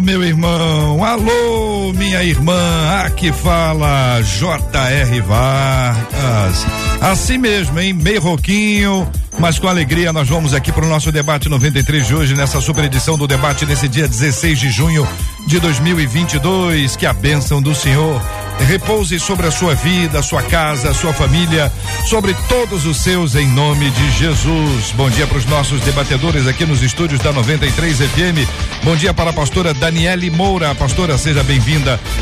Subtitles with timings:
[0.00, 1.04] meu irmão.
[1.04, 3.02] Alô, minha irmã.
[3.04, 5.20] Aqui fala J.R.
[5.20, 6.66] Vargas.
[7.00, 7.92] Assim mesmo, hein?
[7.92, 12.34] Meio roquinho, mas com alegria nós vamos aqui para o nosso debate 93 de hoje,
[12.34, 15.06] nessa super edição do debate nesse dia 16 de junho
[15.46, 16.96] de 2022.
[16.96, 18.20] Que a bênção do Senhor
[18.66, 21.72] repouse sobre a sua vida, sua casa, sua família,
[22.06, 24.92] sobre todos os seus em nome de Jesus.
[24.96, 28.82] Bom dia para os nossos debatedores aqui nos estúdios da 93 FM.
[28.82, 30.74] Bom dia para a pastora Daniele Moura.
[30.74, 31.77] Pastora, seja bem-vinda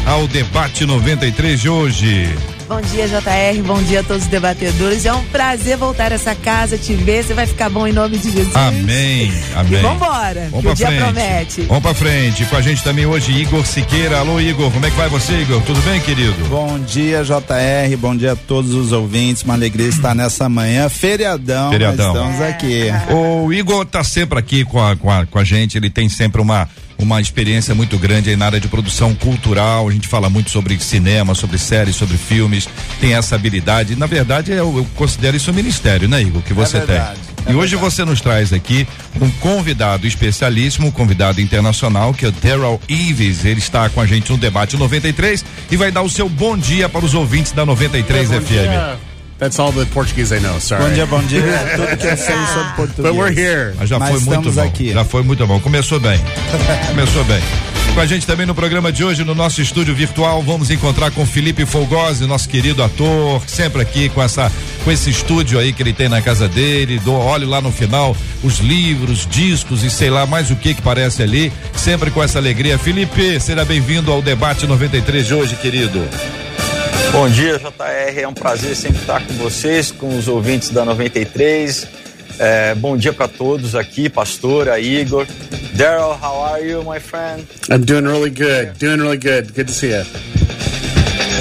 [0.07, 2.29] ao debate 93 de hoje.
[2.69, 3.63] Bom dia, JR.
[3.65, 5.07] Bom dia a todos os debatedores.
[5.07, 7.23] É um prazer voltar a essa casa, te ver.
[7.23, 8.57] Você vai ficar bom em nome de Jesus.
[8.57, 9.33] Amém.
[9.55, 9.79] Amém.
[9.79, 11.03] E vambora, Vamos que o dia frente.
[11.03, 11.61] promete.
[11.63, 12.45] Vamos pra frente.
[12.47, 14.19] Com a gente também hoje Igor Siqueira.
[14.19, 14.73] Alô, Igor.
[14.73, 15.63] Como é que vai você, Igor?
[15.63, 16.45] Tudo bem, querido?
[16.49, 17.97] Bom dia, JR.
[17.99, 19.45] Bom dia a todos os ouvintes.
[19.45, 20.89] Uma alegria estar nessa manhã.
[20.89, 21.71] Feriadão.
[21.71, 22.15] Feriadão.
[22.15, 22.87] Nós estamos aqui.
[23.13, 25.79] O Igor tá sempre aqui com a, com a, com a gente.
[25.79, 26.69] Ele tem sempre uma
[26.99, 29.89] uma experiência muito grande aí na área de produção cultural.
[29.89, 32.69] A gente fala muito sobre cinema, sobre séries, sobre filmes.
[33.01, 33.97] Tem essa habilidade.
[33.97, 36.43] Na verdade, eu, eu considero isso um ministério, né, Igor?
[36.43, 36.97] Que você tem.
[36.97, 38.87] verdade, é e hoje você nos traz aqui
[39.21, 43.45] um convidado especialíssimo, um convidado internacional, que é o Daryl Ives.
[43.45, 46.89] Ele está com a gente no debate 93 e vai dar o seu bom dia
[46.89, 49.06] para os ouvintes da 93 FM.
[49.39, 50.59] That's all the Portuguese I know.
[50.59, 50.83] Sorry.
[50.83, 51.43] Bom dia, bom dia.
[51.77, 53.15] Tudo que eu sei sobre português.
[53.15, 53.75] But we're here.
[53.79, 54.63] Mas já Mas foi muito estamos bom.
[54.63, 54.93] aqui.
[54.93, 55.61] Já foi muito bom.
[55.61, 56.19] Começou bem.
[56.89, 57.43] Começou bem.
[57.95, 61.25] Com a gente também no programa de hoje, no nosso estúdio virtual, vamos encontrar com
[61.25, 64.53] Felipe Folgosi, nosso querido ator, sempre aqui com essa
[64.85, 66.99] com esse estúdio aí que ele tem na casa dele.
[66.99, 70.83] Do, olho lá no final os livros, discos e sei lá mais o que que
[70.83, 72.79] parece ali, sempre com essa alegria.
[72.79, 76.07] Felipe, seja bem-vindo ao debate 93 de hoje, querido.
[77.13, 78.21] Bom dia, JR.
[78.21, 81.89] É um prazer sempre estar com vocês, com os ouvintes da 93.
[82.39, 85.27] É, bom dia para todos aqui, pastora, Igor.
[85.75, 87.47] Daryl, how are you, my friend?
[87.71, 88.79] I'm doing really good.
[88.79, 89.53] Doing really good.
[89.55, 90.05] Good to see you.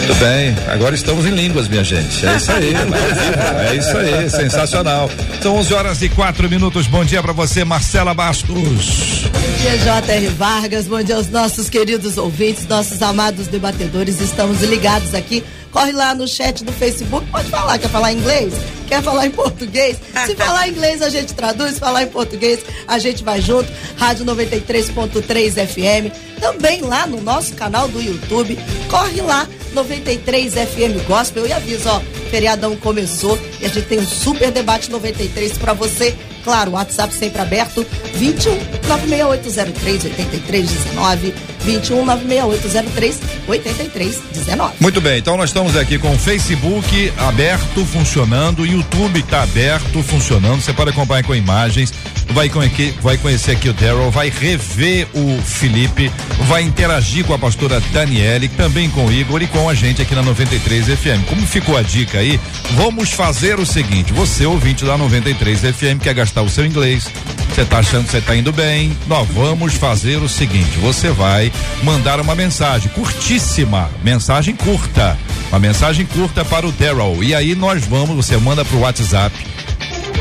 [0.06, 2.28] Tudo bem, agora estamos em línguas, minha gente.
[2.28, 3.72] É isso aí, maravilha.
[3.72, 5.10] é isso aí, sensacional.
[5.42, 6.86] São 11 horas e quatro minutos.
[6.86, 8.48] Bom dia para você, Marcela Bastos.
[8.54, 10.28] Bom dia, J.R.
[10.28, 10.86] Vargas.
[10.86, 14.22] Bom dia aos nossos queridos ouvintes, nossos amados debatedores.
[14.22, 15.44] Estamos ligados aqui.
[15.76, 17.30] Corre lá no chat do Facebook.
[17.30, 17.78] Pode falar.
[17.78, 18.54] Quer falar inglês?
[18.88, 19.98] Quer falar em português?
[20.26, 21.74] Se falar inglês, a gente traduz.
[21.74, 23.70] Se falar em português, a gente vai junto.
[23.98, 26.40] Rádio 93.3 FM.
[26.40, 28.58] Também lá no nosso canal do YouTube.
[28.90, 31.46] Corre lá, 93 FM Gospel.
[31.46, 32.00] E aviso, ó,
[32.32, 36.16] feriadão começou e a gente tem um super debate 93 para você.
[36.46, 37.84] Claro, WhatsApp sempre aberto,
[38.14, 38.56] 21
[38.88, 44.76] 96803 8319, 21 96803 8319.
[44.80, 50.62] Muito bem, então nós estamos aqui com o Facebook aberto, funcionando, YouTube está aberto, funcionando.
[50.62, 51.92] Você pode acompanhar com imagens,
[52.34, 56.12] vai, conhe- vai conhecer aqui o Daryl, vai rever o Felipe,
[56.48, 60.14] vai interagir com a pastora Daniele, também com o Igor e com a gente aqui
[60.16, 61.26] na 93 FM.
[61.28, 62.40] Como ficou a dica aí,
[62.76, 67.08] vamos fazer o seguinte: você, ouvinte da 93 FM, quer gastar o seu inglês,
[67.54, 71.52] você está achando que você está indo bem, nós vamos fazer o seguinte: você vai
[71.84, 75.18] mandar uma mensagem curtíssima, mensagem curta,
[75.50, 77.24] uma mensagem curta para o Daryl.
[77.24, 79.34] E aí nós vamos, você manda pro WhatsApp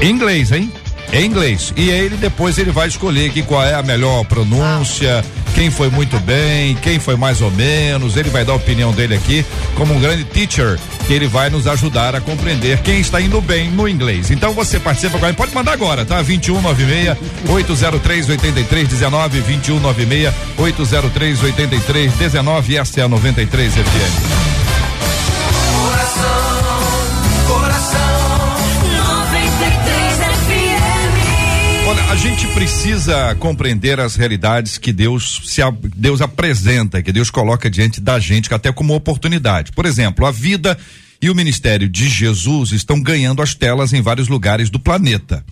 [0.00, 0.70] em inglês, hein?
[1.14, 1.72] Em inglês.
[1.76, 6.18] E ele depois ele vai escolher aqui qual é a melhor pronúncia, quem foi muito
[6.18, 8.16] bem, quem foi mais ou menos.
[8.16, 10.76] Ele vai dar a opinião dele aqui como um grande teacher
[11.06, 14.32] que ele vai nos ajudar a compreender quem está indo bem no inglês.
[14.32, 16.20] Então você participa com a gente, pode mandar agora, tá?
[16.20, 17.16] 2196
[17.48, 24.53] 803 8319 2196 803 8319 essa é a 93 FM.
[32.08, 35.60] A gente precisa compreender as realidades que Deus se
[35.96, 39.72] Deus apresenta, que Deus coloca diante da gente, até como oportunidade.
[39.72, 40.78] Por exemplo, a vida
[41.20, 45.44] e o ministério de Jesus estão ganhando as telas em vários lugares do planeta.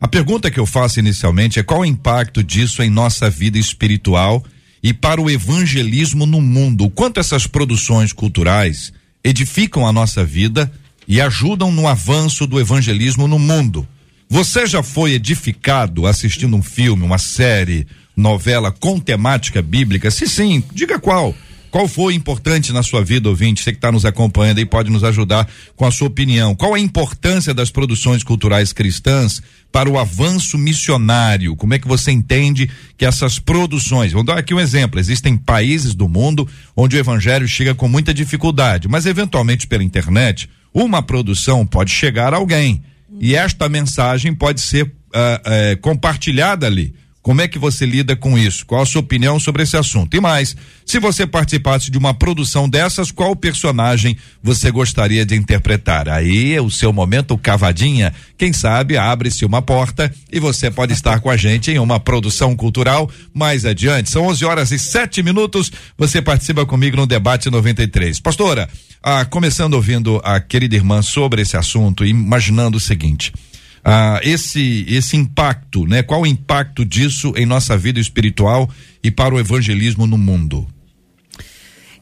[0.00, 4.44] A pergunta que eu faço inicialmente é qual o impacto disso em nossa vida espiritual
[4.82, 6.84] e para o evangelismo no mundo?
[6.84, 10.70] O quanto essas produções culturais edificam a nossa vida
[11.06, 13.86] e ajudam no avanço do evangelismo no mundo?
[14.30, 20.10] Você já foi edificado assistindo um filme, uma série, novela com temática bíblica?
[20.10, 21.34] Se sim, diga qual.
[21.70, 23.62] Qual foi importante na sua vida, ouvinte?
[23.62, 26.54] Você que está nos acompanhando e pode nos ajudar com a sua opinião.
[26.54, 29.40] Qual a importância das produções culturais cristãs
[29.72, 31.56] para o avanço missionário?
[31.56, 35.94] Como é que você entende que essas produções, vou dar aqui um exemplo, existem países
[35.94, 36.46] do mundo
[36.76, 42.34] onde o evangelho chega com muita dificuldade, mas eventualmente pela internet, uma produção pode chegar
[42.34, 42.82] a alguém
[43.20, 46.94] e esta mensagem pode ser uh, uh, compartilhada ali
[47.28, 48.64] como é que você lida com isso?
[48.64, 50.16] Qual a sua opinião sobre esse assunto?
[50.16, 56.08] E mais, se você participasse de uma produção dessas, qual personagem você gostaria de interpretar?
[56.08, 58.14] Aí é o seu momento cavadinha.
[58.38, 62.56] Quem sabe abre-se uma porta e você pode estar com a gente em uma produção
[62.56, 64.08] cultural mais adiante.
[64.08, 65.70] São 11 horas e 7 minutos.
[65.98, 68.20] Você participa comigo no debate 93.
[68.20, 68.66] Pastora,
[69.02, 73.34] ah, começando ouvindo a querida irmã sobre esse assunto, imaginando o seguinte
[73.90, 76.02] ah, esse esse impacto, né?
[76.02, 78.68] Qual o impacto disso em nossa vida espiritual
[79.02, 80.66] e para o evangelismo no mundo?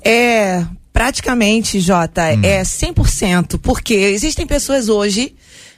[0.04, 2.40] É, praticamente, Jota, hum.
[2.42, 5.32] é 100%, porque existem pessoas hoje,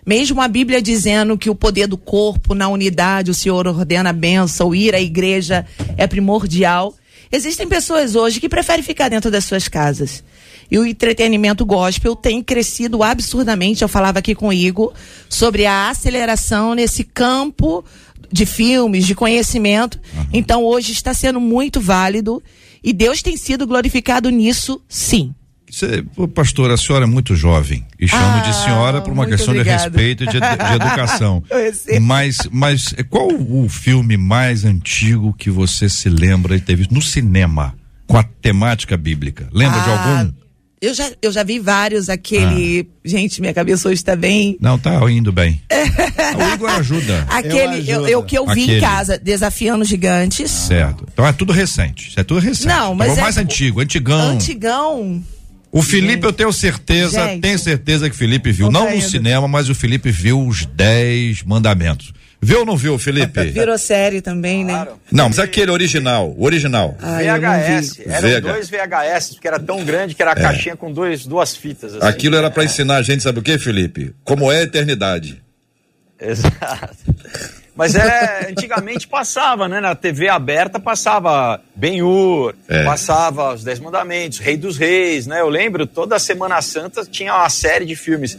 [0.06, 4.12] mesmo a Bíblia dizendo que o poder do corpo na unidade, o Senhor ordena a
[4.14, 5.66] bênção, ir à igreja
[5.98, 6.94] é primordial.
[7.30, 10.24] Existem pessoas hoje que preferem ficar dentro das suas casas.
[10.70, 13.82] E o entretenimento gospel tem crescido absurdamente.
[13.82, 14.92] Eu falava aqui com o Igor
[15.28, 17.84] sobre a aceleração nesse campo
[18.30, 19.98] de filmes, de conhecimento.
[20.14, 20.26] Uhum.
[20.32, 22.42] Então hoje está sendo muito válido
[22.82, 25.34] e Deus tem sido glorificado nisso, sim.
[25.70, 26.02] Cê,
[26.34, 29.78] pastor, a senhora é muito jovem e chamo ah, de senhora por uma questão obrigado.
[29.78, 31.42] de respeito e de, de educação.
[32.00, 37.02] mas, mas qual o filme mais antigo que você se lembra de ter visto no
[37.02, 37.74] cinema
[38.06, 39.48] com a temática bíblica?
[39.52, 40.37] Lembra ah, de algum?
[40.80, 42.88] Eu já, eu já vi vários, aquele.
[42.88, 42.98] Ah.
[43.04, 44.56] Gente, minha cabeça hoje está bem.
[44.60, 45.60] Não, tá indo bem.
[45.72, 47.26] o Igor ajuda.
[47.28, 48.76] Aquele, eu, eu, que eu vi aquele.
[48.76, 50.50] em casa, Desafiando Gigantes.
[50.50, 51.04] Certo.
[51.12, 52.10] Então é tudo recente.
[52.10, 52.68] Isso é tudo recente.
[52.68, 53.16] Não, mas.
[53.16, 54.30] É, é mais antigo, antigão.
[54.30, 55.24] Antigão.
[55.70, 56.24] O Felipe, gente.
[56.24, 57.42] eu tenho certeza, gente.
[57.42, 61.42] tenho certeza que o Felipe viu, não no cinema, mas o Felipe viu os Dez
[61.42, 62.12] Mandamentos.
[62.40, 63.44] Viu ou não viu, Felipe?
[63.46, 64.72] Virou série também, né?
[64.72, 65.00] Claro.
[65.10, 66.96] Não, mas aquele original, o original.
[67.02, 68.00] Ah, VHS.
[68.06, 68.52] Eram VH.
[68.52, 70.42] dois VHS, porque era tão grande que era a é.
[70.42, 71.96] caixinha com dois, duas fitas.
[71.96, 72.06] Assim.
[72.06, 74.14] Aquilo era para ensinar a gente, sabe o que, Felipe?
[74.24, 75.42] Como é a eternidade.
[76.20, 76.96] Exato.
[77.74, 79.80] Mas é, antigamente passava, né?
[79.80, 82.82] Na TV aberta passava Ben-Hur, é.
[82.82, 85.40] passava Os Dez Mandamentos, Rei dos Reis, né?
[85.40, 88.36] Eu lembro, toda Semana Santa tinha uma série de filmes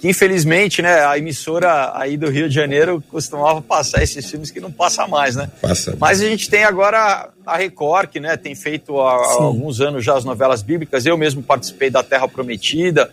[0.00, 4.58] que infelizmente, né, a emissora aí do Rio de Janeiro costumava passar esses filmes que
[4.58, 5.50] não passa mais, né?
[5.60, 5.94] Passa.
[6.00, 10.02] Mas a gente tem agora a Record, que né, tem feito há, há alguns anos
[10.02, 11.04] já as novelas bíblicas.
[11.04, 13.12] Eu mesmo participei da Terra Prometida.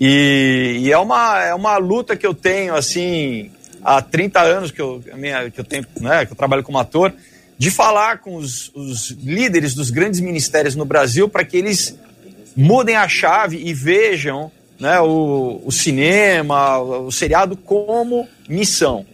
[0.00, 3.50] E, e, é, uma, é uma luta que eu tenho, assim,
[3.82, 7.12] há 30 anos que eu, minha, que eu, tenho, né, que eu trabalho como ator,
[7.58, 11.98] de falar com os, os líderes dos grandes ministérios no Brasil para que eles
[12.56, 19.06] mudem a chave e vejam né, o, o cinema, o seriado como missão.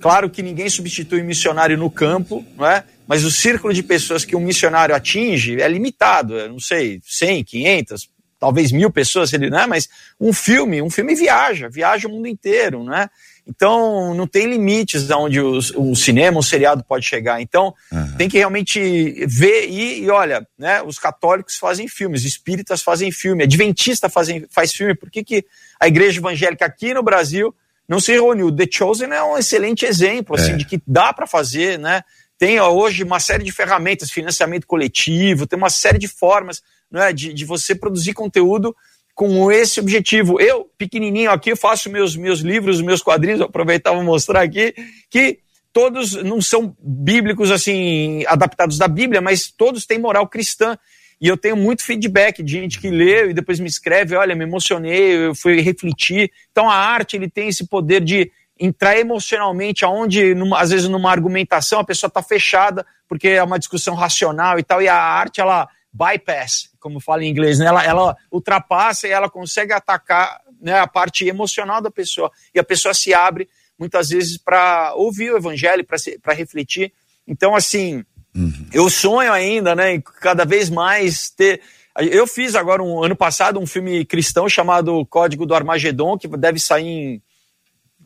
[0.00, 2.84] Claro que ninguém substitui missionário no campo, não é?
[3.06, 7.44] mas o círculo de pessoas que um missionário atinge é limitado, eu não sei, 100,
[7.44, 9.66] 500, talvez mil pessoas, ele, né?
[9.66, 9.88] mas
[10.20, 13.08] um filme, um filme viaja, viaja o mundo inteiro, não é?
[13.46, 17.42] Então, não tem limites aonde o, o cinema, o seriado pode chegar.
[17.42, 18.16] Então, uhum.
[18.16, 23.44] tem que realmente ver e, e, olha, né, os católicos fazem filmes, espíritas fazem filme,
[23.44, 24.94] adventista fazem, faz filme.
[24.94, 25.44] Por que, que
[25.78, 27.54] a igreja evangélica aqui no Brasil
[27.86, 28.50] não se reuniu?
[28.50, 30.56] The Chosen é um excelente exemplo, assim, é.
[30.56, 32.02] de que dá para fazer, né?
[32.38, 37.32] Tem hoje uma série de ferramentas, financiamento coletivo, tem uma série de formas né, de,
[37.32, 38.74] de você produzir conteúdo
[39.14, 40.40] com esse objetivo.
[40.40, 44.74] Eu, pequenininho aqui, faço meus, meus livros, meus quadrinhos, eu aproveitava mostrar aqui,
[45.08, 45.38] que
[45.72, 50.78] todos não são bíblicos, assim, adaptados da Bíblia, mas todos têm moral cristã.
[51.20, 54.44] E eu tenho muito feedback de gente que lê e depois me escreve, olha, me
[54.44, 56.30] emocionei, eu fui refletir.
[56.50, 61.10] Então a arte, ele tem esse poder de entrar emocionalmente aonde, numa, às vezes numa
[61.10, 65.40] argumentação, a pessoa está fechada, porque é uma discussão racional e tal, e a arte,
[65.40, 67.64] ela bypass, como fala em inglês, né?
[67.64, 72.30] ela, ela ultrapassa e ela consegue atacar né, a parte emocional da pessoa.
[72.54, 73.48] E a pessoa se abre
[73.78, 75.82] muitas vezes para ouvir o evangelho,
[76.20, 76.92] para refletir.
[77.26, 78.04] Então, assim,
[78.36, 78.66] uhum.
[78.70, 81.62] eu sonho ainda, né, em cada vez mais ter.
[81.96, 86.60] Eu fiz agora, um ano passado, um filme cristão chamado Código do Armagedon, que deve
[86.60, 87.22] sair em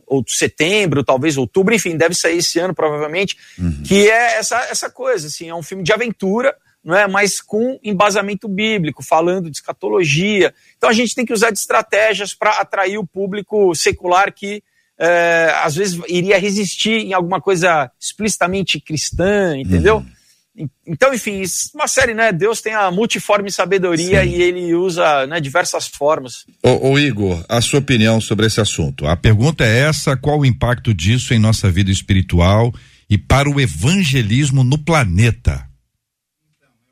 [0.07, 3.83] ou setembro, talvez outubro, enfim, deve sair esse ano provavelmente, uhum.
[3.83, 7.07] que é essa, essa coisa, assim, é um filme de aventura, não é?
[7.09, 10.55] mas com embasamento bíblico, falando de escatologia.
[10.77, 14.63] Então a gente tem que usar de estratégias para atrair o público secular que
[14.99, 20.05] é, às vezes iria resistir em alguma coisa explicitamente cristã, entendeu?
[20.85, 22.33] Então, enfim, isso- uma série, né?
[22.33, 26.45] Deus tem a multiforme sabedoria e ele usa né, diversas formas.
[26.65, 29.07] Ô, ô, Igor, a sua opinião sobre esse assunto.
[29.07, 32.75] A pergunta é essa: qual o impacto disso em nossa vida espiritual
[33.09, 35.68] e para o evangelismo no planeta?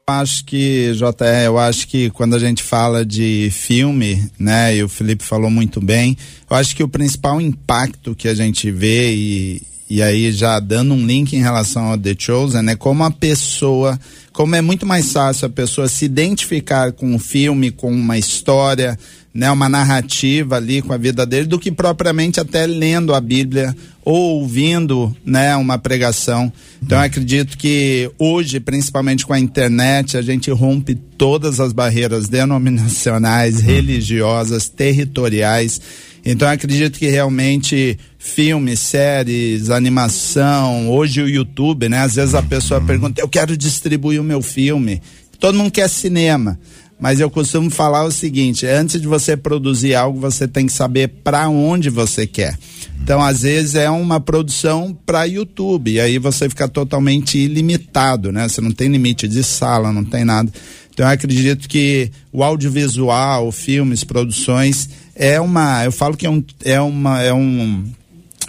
[0.09, 4.89] Acho que, JR, eu acho que quando a gente fala de filme, né, e o
[4.89, 6.17] Felipe falou muito bem,
[6.49, 10.95] eu acho que o principal impacto que a gente vê, e, e aí já dando
[10.95, 13.99] um link em relação ao The Chosen, é como a pessoa,
[14.33, 18.99] como é muito mais fácil a pessoa se identificar com o filme, com uma história,
[19.37, 23.76] né, uma narrativa ali com a vida dele, do que propriamente até lendo a Bíblia
[24.02, 26.50] ou ouvindo, né, uma pregação.
[26.83, 32.28] Então eu acredito que hoje, principalmente com a internet, a gente rompe todas as barreiras
[32.28, 35.81] denominacionais, religiosas, territoriais.
[36.25, 42.00] Então eu acredito que realmente filmes, séries, animação, hoje o YouTube, né?
[42.00, 45.00] Às vezes a pessoa pergunta: "Eu quero distribuir o meu filme".
[45.38, 46.59] Todo mundo quer cinema.
[46.99, 51.09] Mas eu costumo falar o seguinte: antes de você produzir algo, você tem que saber
[51.23, 52.59] para onde você quer.
[53.02, 58.49] Então, às vezes é uma produção para YouTube, e aí você fica totalmente ilimitado, né?
[58.49, 60.50] Você não tem limite de sala, não tem nada.
[60.92, 66.42] Então, eu acredito que o audiovisual, filmes, produções é uma, eu falo que é um,
[66.64, 67.85] é uma, é um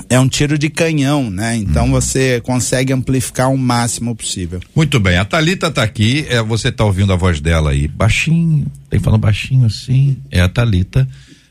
[0.09, 1.55] é um tiro de canhão, né?
[1.55, 4.59] Então você consegue amplificar o máximo possível.
[4.75, 8.65] Muito bem, a Thalita tá aqui, é, você tá ouvindo a voz dela aí, baixinho,
[8.89, 11.07] tem falando baixinho assim, é a Thalita.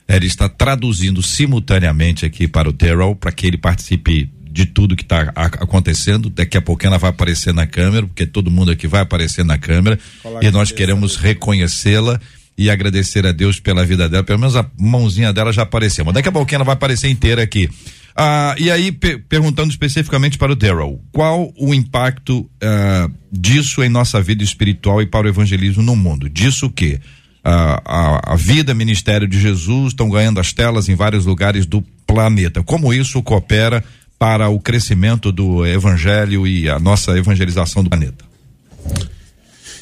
[0.09, 5.03] Ela está traduzindo simultaneamente aqui para o Terrell, para que ele participe de tudo que
[5.03, 6.31] está acontecendo.
[6.31, 9.59] Daqui a pouquinho ela vai aparecer na câmera, porque todo mundo aqui vai aparecer na
[9.59, 9.99] câmera.
[10.41, 12.19] e nós queremos reconhecê-la
[12.57, 14.25] e agradecer a Deus pela vida dela.
[14.25, 16.05] Pelo menos a mãozinha dela já apareceu.
[16.07, 17.69] Mas daqui a pouquinho ela vai aparecer inteira aqui.
[18.19, 23.91] Ah, e aí, pe- perguntando especificamente para o Daryl, qual o impacto ah, disso em
[23.91, 26.29] nossa vida espiritual e para o evangelismo no mundo?
[26.31, 26.99] Disso o quê?
[27.45, 31.83] Ah, a, a vida, ministério de Jesus estão ganhando as telas em vários lugares do
[32.07, 32.63] planeta.
[32.63, 33.85] Como isso coopera
[34.19, 38.25] para o crescimento do evangelho e a nossa evangelização do planeta?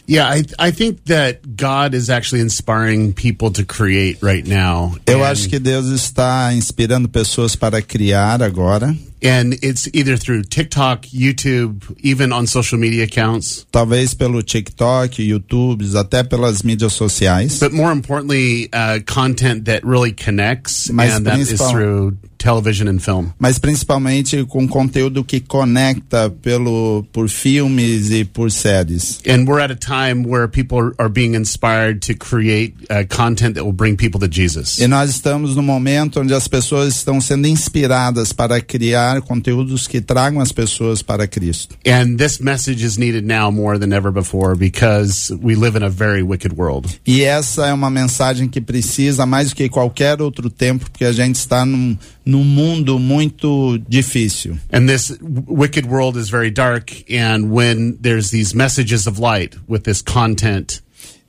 [0.06, 4.96] Yeah, I, I think that God is actually inspiring people to create right now.
[5.06, 8.94] Eu acho que Deus está inspirando pessoas para criar agora.
[9.24, 13.64] And it's either through TikTok, YouTube, even on social media accounts.
[13.72, 17.58] Talvez pelo TikTok, YouTube, até pelas mídias sociais.
[17.58, 23.02] But more importantly, uh, content that really connects, Mas and that is through television and
[23.02, 23.32] film.
[23.38, 29.20] Mas principalmente com conteúdo que conecta pelo, por filmes e por séries.
[29.26, 33.54] And we're at a time where people are, are being inspired to create uh, content
[33.54, 34.78] that will bring people to Jesus.
[34.78, 40.00] E nós estamos no momento onde as pessoas estão sendo inspiradas para criar conteúdos que
[40.00, 41.76] tragam as pessoas para Cristo.
[41.86, 45.90] And this message is needed now more than ever before because we live in a
[45.90, 46.88] very wicked world.
[47.06, 51.12] E essa é uma mensagem que precisa mais do que qualquer outro tempo, porque a
[51.12, 54.58] gente está num, num mundo muito difícil.
[54.72, 56.92] And this wicked world is very dark.
[57.10, 60.82] And when there's these messages of light with this content,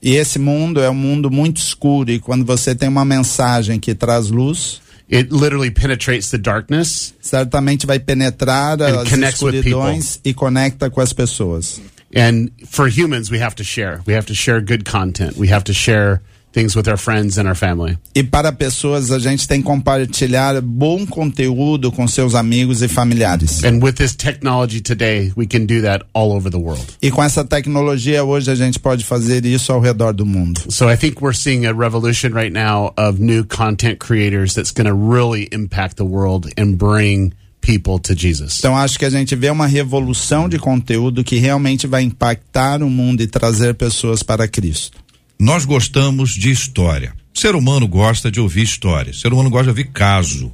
[0.05, 3.95] E esse mundo é um mundo muito escuro, e quando você tem uma mensagem que
[3.95, 10.19] traz luz, it literally penetrates the darkness certamente vai penetrar And as connects with escuridões
[10.23, 11.79] e conecta com as pessoas.
[12.15, 14.01] And for humans, we have to share.
[14.05, 15.35] We have to share good content.
[15.37, 16.21] We have to share
[16.55, 17.97] things with our friends and our family.
[18.15, 23.61] E para pessoas, a gente tem que compartilhar bom conteúdo com seus amigos e familiares.
[23.65, 26.85] And with this technology today, we can do that all over the world.
[27.01, 30.61] E com essa tecnologia hoje a gente pode fazer isso ao redor do mundo.
[30.69, 34.87] So I think we're seeing a revolution right now of new content creators that's going
[34.87, 38.59] to really impact the world and bring people to Jesus.
[38.59, 42.89] Então acho que a gente vê uma revolução de conteúdo que realmente vai impactar o
[42.89, 45.03] mundo e trazer pessoas para Cristo.
[45.39, 47.13] Nós gostamos de história.
[47.33, 49.11] O ser humano gosta de ouvir história.
[49.11, 50.51] O ser humano gosta de ouvir caso.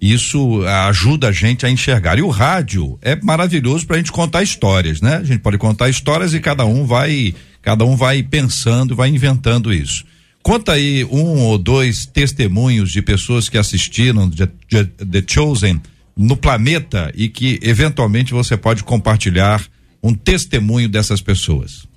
[0.00, 2.18] Isso ajuda a gente a enxergar.
[2.18, 5.16] E o rádio é maravilhoso para a gente contar histórias, né?
[5.16, 9.72] A gente pode contar histórias e cada um vai, cada um vai pensando, vai inventando
[9.72, 10.04] isso.
[10.42, 15.80] Conta aí um ou dois testemunhos de pessoas que assistiram The Chosen
[16.16, 19.62] no planeta e que eventualmente você pode compartilhar
[20.02, 21.89] um testemunho dessas pessoas.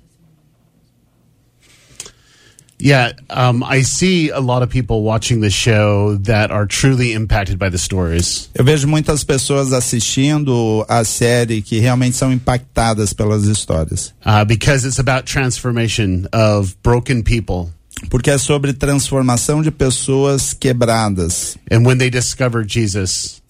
[2.84, 7.58] Yeah, um, I see a lot of people watching the show that are truly impacted
[7.58, 8.50] by the stories.
[8.54, 14.12] Eu vejo muitas pessoas assistindo a série que realmente são impactadas pelas histórias.
[14.26, 17.72] Uh, because it's about transformation of broken people.
[18.10, 21.56] Porque é sobre transformação de pessoas quebradas.
[21.70, 23.40] And when they discover Jesus,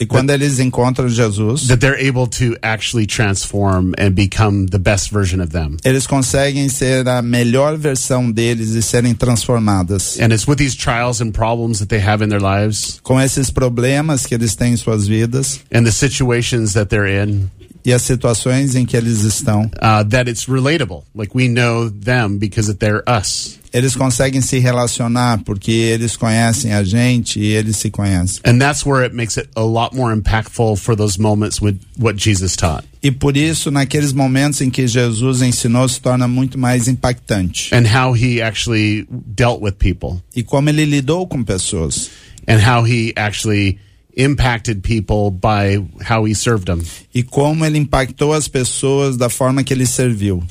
[0.00, 5.10] E quando eles encontram Jesus, that they're able to actually transform and become the best
[5.10, 5.76] version of them.
[5.84, 10.18] eles conseguem ser a melhor versão deles e serem transformadas.
[10.18, 13.50] And it's with these trials and problems that they have in their lives Com esses
[13.50, 17.50] problemas que eles têm em suas vidas and the situations that they're in
[17.84, 21.02] e as situações em que eles estão, uh, that it's relatable.
[21.14, 23.58] Like we know them because they're us.
[23.72, 28.40] eles conseguem se relacionar porque eles conhecem a gente e eles se conhecem.
[28.44, 32.18] And that's where it makes it a lot more impactful for those moments with what
[32.18, 32.84] Jesus taught.
[33.02, 37.72] E por isso, naqueles momentos em que Jesus ensinou, se torna muito mais impactante.
[37.74, 42.10] and how he actually dealt with people E como ele lidou com pessoas.
[42.48, 43.78] and how he actually
[44.24, 45.76] impacted people by
[46.08, 46.82] how he served them.
[47.14, 50.42] E como ele impactou as pessoas da forma que ele serviu.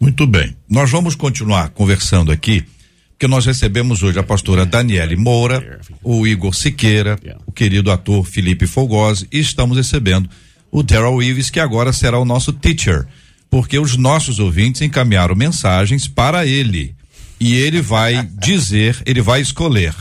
[0.00, 0.56] Muito bem.
[0.68, 2.64] Nós vamos continuar conversando aqui,
[3.10, 8.66] porque nós recebemos hoje a pastora Daniele Moura, o Igor Siqueira, o querido ator Felipe
[8.66, 10.28] Fogosi e estamos recebendo
[10.70, 13.06] o Daryl Ives, que agora será o nosso teacher,
[13.48, 16.94] porque os nossos ouvintes encaminharam mensagens para ele
[17.40, 19.94] e ele vai dizer, ele vai escolher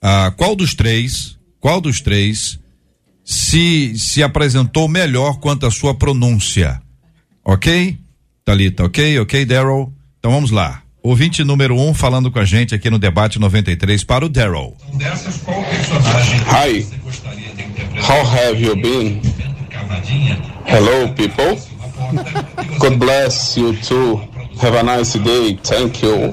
[0.00, 2.58] ah, qual dos três, qual dos três
[3.24, 6.82] se se apresentou melhor quanto à sua pronúncia.
[7.44, 7.96] Ok?
[8.44, 9.20] Talita, ok?
[9.20, 9.92] Ok, Daryl?
[10.18, 10.82] Então vamos lá.
[11.00, 14.76] Ouvinte número um falando com a gente aqui no debate 93 para o Daryl.
[16.50, 16.84] Hi,
[17.96, 19.22] how have you been?
[20.66, 21.60] Hello, people.
[22.78, 24.31] God bless you too.
[24.62, 25.58] Have a nice day.
[25.62, 26.30] Thank you.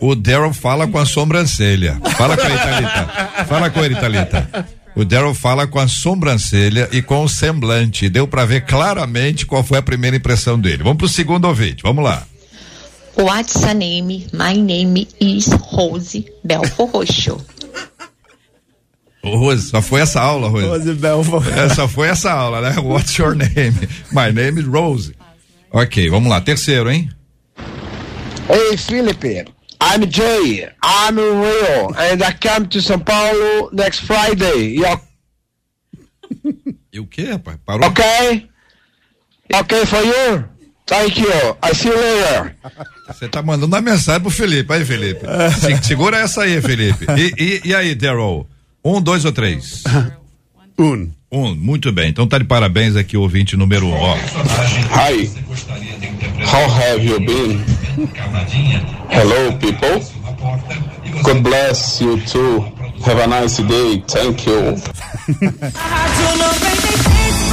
[0.00, 2.00] O Daryl fala com a sobrancelha.
[2.16, 3.44] Fala com ele, Thalita.
[3.46, 4.66] Fala com ele, Thalita.
[4.94, 8.08] O Daryl fala com a sobrancelha e com o semblante.
[8.08, 10.82] Deu para ver claramente qual foi a primeira impressão dele.
[10.82, 11.82] Vamos pro segundo ouvinte.
[11.82, 12.26] Vamos lá.
[13.18, 14.26] What's your name?
[14.32, 17.38] My name is Rose Belfo Roxo.
[19.22, 20.90] Ô, Rose, só foi essa aula, Rose.
[21.54, 22.74] É, só foi essa aula, né?
[22.78, 23.88] What's your name?
[24.12, 25.14] My name is Rose.
[25.78, 26.40] Ok, vamos lá.
[26.40, 27.10] Terceiro, hein?
[28.48, 29.44] Hey, Philip.
[29.78, 30.62] I'm Jay.
[30.82, 34.74] I'm Rio, and I come to São Paulo next Friday.
[34.76, 34.98] You
[36.92, 37.58] E o que, rapaz?
[37.64, 37.86] Parou?
[37.90, 38.48] okay?
[39.52, 40.44] Okay for you?
[40.86, 41.28] Thank you.
[41.62, 42.56] I see you later.
[43.08, 44.72] Você tá mandando uma mensagem pro Felipe.
[44.72, 45.20] Aí, Felipe.
[45.60, 47.04] Se- segura essa aí, Felipe.
[47.18, 47.34] E,
[47.64, 48.46] e, e aí, Daryl?
[48.82, 49.82] Um, dois ou três?
[50.78, 51.10] Un.
[51.30, 52.10] Um, muito bem.
[52.10, 54.14] Então tá de parabéns aqui o ouvinte número um, ó.
[54.14, 55.28] Hi,
[56.40, 57.64] how have you been?
[59.10, 60.00] Hello, people.
[61.22, 62.60] God bless you too.
[63.04, 64.02] Have a nice day.
[64.06, 64.76] Thank you.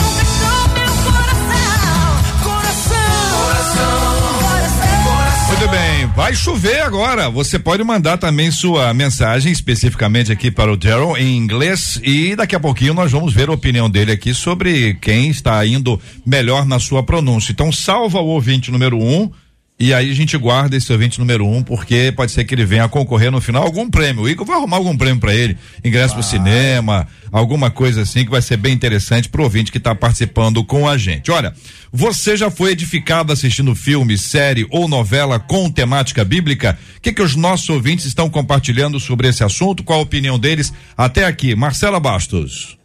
[5.63, 7.29] Muito bem, vai chover agora.
[7.29, 12.53] Você pode mandar também sua mensagem especificamente aqui para o Daryl em inglês e daqui
[12.53, 16.79] a pouquinho nós vamos ver a opinião dele aqui sobre quem está indo melhor na
[16.79, 17.53] sua pronúncia.
[17.53, 19.31] Então salva o ouvinte número um
[19.83, 22.87] e aí a gente guarda esse ouvinte número um porque pode ser que ele venha
[22.87, 24.23] concorrer no final a algum prêmio.
[24.23, 28.31] O Igor vai arrumar algum prêmio para ele, ingresso pro cinema, alguma coisa assim que
[28.31, 31.29] vai ser bem interessante pro ouvinte que está participando com a gente.
[31.31, 31.53] Olha,
[31.91, 36.79] você já foi edificado assistindo filme, série ou novela com temática bíblica?
[36.97, 39.83] O que, que os nossos ouvintes estão compartilhando sobre esse assunto?
[39.83, 41.55] Qual a opinião deles até aqui?
[41.55, 42.82] Marcela Bastos.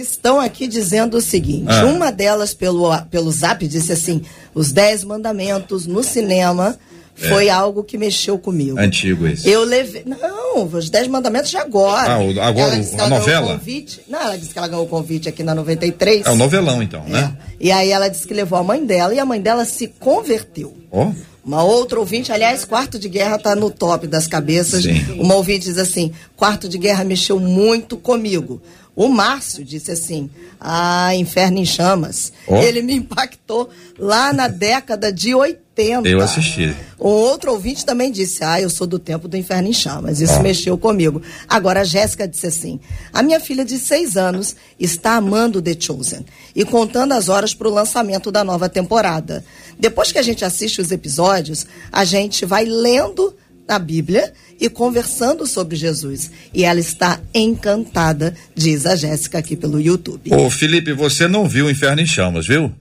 [0.00, 1.84] Estão aqui dizendo o seguinte: Ah.
[1.86, 4.22] uma delas pelo, pelo zap disse assim:
[4.54, 6.78] os dez mandamentos no cinema
[7.14, 8.78] foi algo que mexeu comigo.
[8.78, 9.48] Antigo esse.
[9.48, 10.02] Eu levei.
[10.04, 12.12] Não, os Dez Mandamentos de agora.
[12.12, 13.46] Ah, agora Ela disse que a ela ganhou novela?
[13.54, 14.00] o convite.
[14.06, 16.26] Não, ela disse que ela ganhou o convite aqui na 93.
[16.26, 17.34] É um novelão então, né?
[17.58, 20.76] E aí ela disse que levou a mãe dela e a mãe dela se converteu.
[20.92, 21.10] Ó.
[21.42, 24.82] Uma outra ouvinte, aliás, Quarto de Guerra tá no top das cabeças.
[24.82, 25.00] Sim.
[25.18, 28.60] Uma ouvinte diz assim: Quarto de Guerra mexeu muito comigo.
[28.96, 32.32] O Márcio disse assim: Ah, Inferno em Chamas.
[32.48, 32.56] Ó.
[32.56, 36.08] Ele me impactou lá na década de 80.
[36.08, 36.74] Eu assisti.
[36.98, 40.22] Um outro ouvinte também disse: Ah, eu sou do tempo do Inferno em Chamas.
[40.22, 41.20] Isso mexeu comigo.
[41.46, 42.80] Agora a Jéssica disse assim:
[43.12, 47.68] A minha filha de seis anos está amando The Chosen e contando as horas para
[47.68, 49.44] o lançamento da nova temporada.
[49.78, 53.34] Depois que a gente assiste os episódios, a gente vai lendo
[53.68, 56.30] a Bíblia e conversando sobre Jesus.
[56.52, 60.32] E ela está encantada, diz a Jéssica aqui pelo YouTube.
[60.34, 62.72] Ô, Felipe, você não viu o Inferno em Chamas, viu?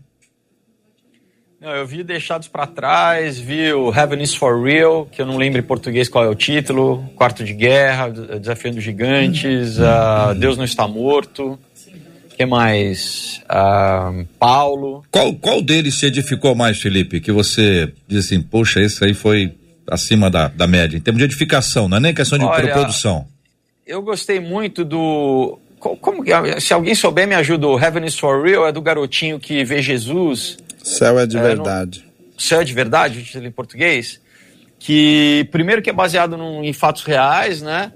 [1.59, 5.35] Não, eu vi Deixados pra Trás, vi o Heaven is for Real, que eu não
[5.35, 10.63] lembro em português qual é o título, Quarto de Guerra, Desafiando Gigantes, ah, Deus Não
[10.63, 11.57] Está Morto,
[12.37, 13.41] que mais?
[13.49, 15.03] Ah, Paulo.
[15.09, 17.19] Qual, qual deles te edificou mais, Felipe?
[17.19, 19.51] Que você diz assim, poxa, esse aí foi
[19.89, 23.27] acima da, da média, em termos de edificação, não é nem questão de Olha, produção.
[23.85, 25.59] eu gostei muito do.
[25.79, 27.67] co- Como, que- se alguém souber, me ajuda.
[27.67, 30.57] O Heaven is for Real é do garotinho que vê Jesus.
[30.83, 32.03] Céu é de É, verdade.
[32.37, 34.19] Céu é de verdade, o título em português.
[34.79, 37.91] Que primeiro que é baseado num- em fatos reais, né?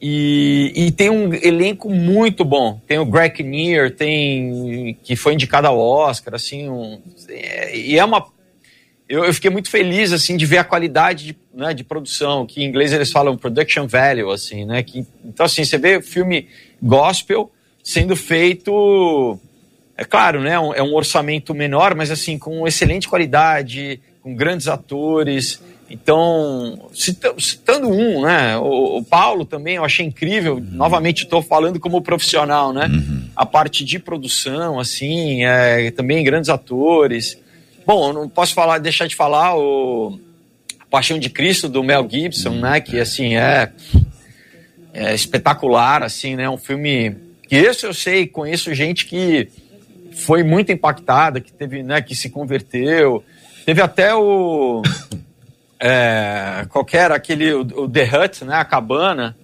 [0.00, 2.80] E, e tem um elenco muito bom.
[2.86, 8.04] Tem o Greg Kinnear, tem que foi indicado ao Oscar, assim, um, é, e é
[8.04, 8.24] uma
[9.08, 12.62] eu, eu fiquei muito feliz assim de ver a qualidade de, né, de produção, que
[12.62, 14.82] em inglês eles falam production value, assim, né?
[14.82, 16.46] Que, então assim você vê filme
[16.82, 17.50] gospel
[17.82, 19.38] sendo feito,
[19.96, 20.58] é claro, né?
[20.60, 25.60] um- É um orçamento menor, mas assim com excelente qualidade, com grandes atores.
[25.90, 28.58] Então, cita- citando um, né?
[28.58, 30.60] O, o Paulo também eu achei incrível.
[30.60, 32.88] Novamente estou falando como profissional, né?
[33.34, 37.38] A parte de produção, assim, é, também grandes atores.
[37.88, 40.20] Bom, não posso falar, deixar de falar o
[40.90, 42.82] Paixão de Cristo do Mel Gibson, né?
[42.82, 43.72] Que assim é,
[44.92, 46.50] é espetacular, assim, né?
[46.50, 47.16] Um filme
[47.48, 49.48] que esse eu sei, conheço gente que
[50.12, 52.02] foi muito impactada, que teve, né?
[52.02, 53.24] Que se converteu.
[53.64, 54.82] Teve até o
[55.80, 58.56] é, qualquer aquele o, o The Hut, né?
[58.56, 59.34] A cabana.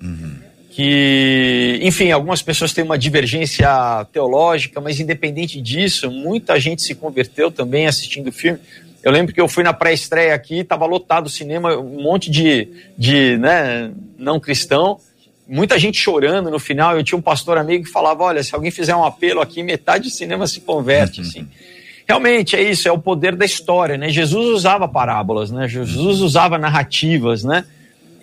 [0.75, 3.69] Que, enfim, algumas pessoas têm uma divergência
[4.13, 8.59] teológica, mas independente disso, muita gente se converteu também assistindo o filme.
[9.01, 12.69] Eu lembro que eu fui na pré-estreia aqui, estava lotado o cinema, um monte de,
[12.99, 14.99] de né, não cristão,
[15.47, 16.97] muita gente chorando no final.
[16.97, 20.09] Eu tinha um pastor amigo que falava: Olha, se alguém fizer um apelo aqui, metade
[20.09, 21.21] do cinema se converte.
[21.23, 21.47] Assim.
[22.07, 24.09] Realmente é isso, é o poder da história, né?
[24.11, 25.69] Jesus usava parábolas, né?
[25.69, 27.65] Jesus usava narrativas, né?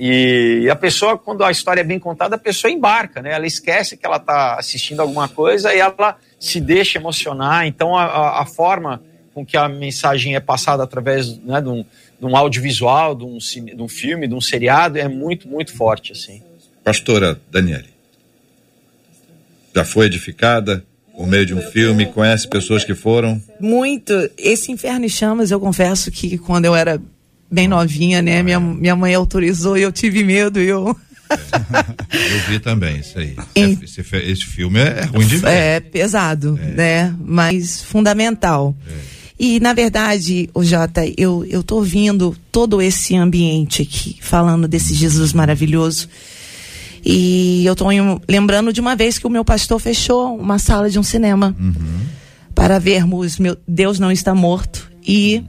[0.04, 3.34] E a pessoa, quando a história é bem contada, a pessoa embarca, né?
[3.34, 7.68] Ela esquece que ela está assistindo alguma coisa e ela se deixa emocionar.
[7.68, 9.00] Então, a, a- forma
[9.32, 11.86] com que a mensagem é passada através né, de, um,
[12.20, 16.14] de um audiovisual, de um, de um filme, de um seriado, é muito, muito forte,
[16.14, 16.42] assim.
[16.84, 17.90] Pastora Daniele.
[19.76, 20.84] Já foi edificada
[21.16, 23.40] por meio de um filme, conhece pessoas que foram.
[23.60, 24.14] Muito.
[24.36, 27.00] Esse Inferno em Chamas, eu confesso que quando eu era
[27.52, 30.96] bem novinha, né, minha, minha mãe autorizou e eu tive medo e eu.
[32.12, 33.36] Eu vi também isso aí.
[33.56, 35.48] Esse, esse- esse filme é ruim de ver.
[35.50, 37.16] É pesado, né?
[37.24, 38.76] Mas fundamental.
[39.40, 44.94] E, na verdade, o Jota, eu, eu tô ouvindo todo esse ambiente aqui, falando desse
[44.94, 46.10] Jesus maravilhoso.
[47.04, 50.90] E eu tô em- lembrando de uma vez que o meu pastor fechou uma sala
[50.90, 51.56] de um cinema
[52.54, 55.42] para vermos meu Deus não está morto e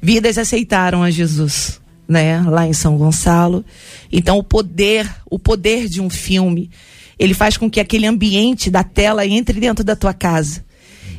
[0.00, 3.64] vidas aceitaram a Jesus, né, lá em São Gonçalo.
[4.10, 6.70] Então o poder, o poder de um filme,
[7.18, 10.64] ele faz com que aquele ambiente da tela entre dentro da tua casa.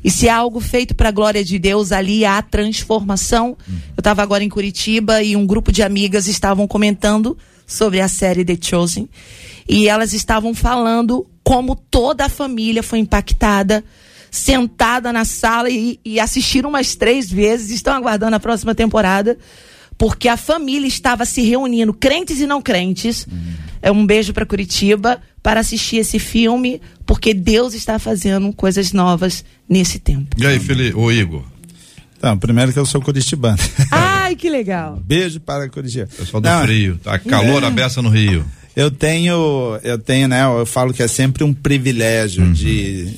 [0.04, 3.58] E se é algo feito para a glória de Deus, ali há transformação.
[3.68, 7.38] Eu estava agora em Curitiba e um grupo de amigas estavam comentando
[7.68, 9.10] sobre a série The Chosen.
[9.68, 13.84] E elas estavam falando como toda a família foi impactada,
[14.32, 19.38] sentada na sala e, e assistiram umas três vezes, estão aguardando a próxima temporada,
[19.98, 23.28] porque a família estava se reunindo, crentes e não crentes.
[23.82, 29.44] É um beijo para Curitiba para assistir esse filme, porque Deus está fazendo coisas novas
[29.68, 30.36] nesse tempo.
[30.38, 31.44] E aí, Felipe, ô Igor?
[32.18, 33.58] Então, primeiro que eu sou curitibano.
[33.92, 35.02] Ai, que legal.
[35.04, 36.08] Beijo para Curitiba.
[36.08, 37.68] Pessoal do Não, frio, tá calor é.
[37.68, 38.46] a beça no Rio.
[38.76, 40.44] Eu tenho, eu tenho, né?
[40.44, 43.14] Eu falo que é sempre um privilégio de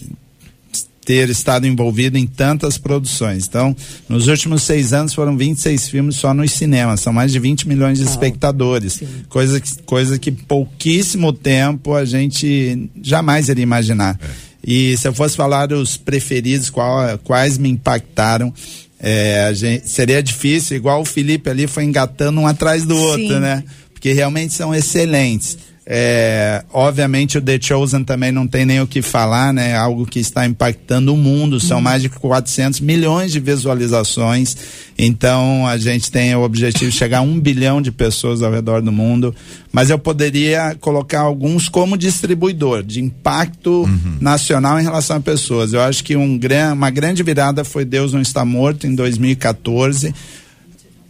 [1.05, 3.47] ter estado envolvido em tantas produções.
[3.47, 3.75] Então,
[4.07, 7.97] nos últimos seis anos foram 26 filmes só nos cinemas, são mais de 20 milhões
[7.97, 9.01] de espectadores.
[9.27, 14.19] Coisa que, coisa que pouquíssimo tempo a gente jamais iria imaginar.
[14.65, 18.53] E se eu fosse falar os preferidos, qual- quais me impactaram,
[18.99, 23.27] é, a gente- seria difícil, igual o Felipe ali foi engatando um atrás do outro,
[23.27, 23.39] Sim.
[23.39, 23.63] né?
[23.91, 25.57] Porque realmente são excelentes.
[25.83, 29.75] É, obviamente o The Chosen também não tem nem o que falar, né?
[29.75, 34.55] Algo que está impactando o mundo, são mais de 400 milhões de visualizações.
[34.95, 38.81] Então a gente tem o objetivo de chegar a um bilhão de pessoas ao redor
[38.81, 39.33] do mundo.
[39.71, 43.89] Mas eu poderia colocar alguns como distribuidor de impacto
[44.21, 45.73] nacional em relação a pessoas.
[45.73, 46.39] Eu acho que um,
[46.73, 50.13] uma grande virada foi Deus não está morto em 2014.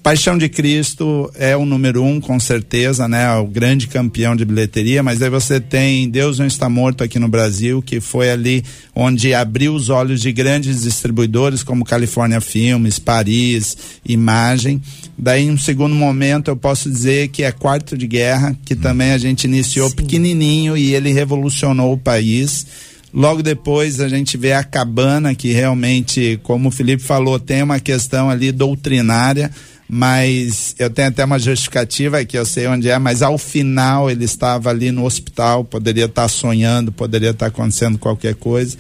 [0.04, 3.36] Paixão de Cristo é o número um, com certeza, né?
[3.36, 7.28] O grande campeão de bilheteria, mas aí você tem Deus Não Está Morto aqui no
[7.28, 8.64] Brasil, que foi ali
[8.96, 14.82] onde abriu os olhos de grandes distribuidores como California Filmes, Paris, Imagem.
[15.16, 19.12] Daí, em um segundo momento, eu posso dizer que é Quarto de Guerra, que também
[19.12, 22.66] a gente iniciou pequenininho e ele revolucionou o país.
[23.14, 27.80] Logo depois a gente vê a cabana, que realmente, como o Felipe falou, tem uma
[27.80, 29.52] questão ali doutrinária,
[29.94, 34.24] mas eu tenho até uma justificativa que eu sei onde é, mas ao final ele
[34.24, 38.78] estava ali no hospital, poderia estar sonhando, poderia estar acontecendo qualquer coisa.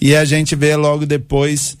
[0.00, 1.76] E a gente vê logo depois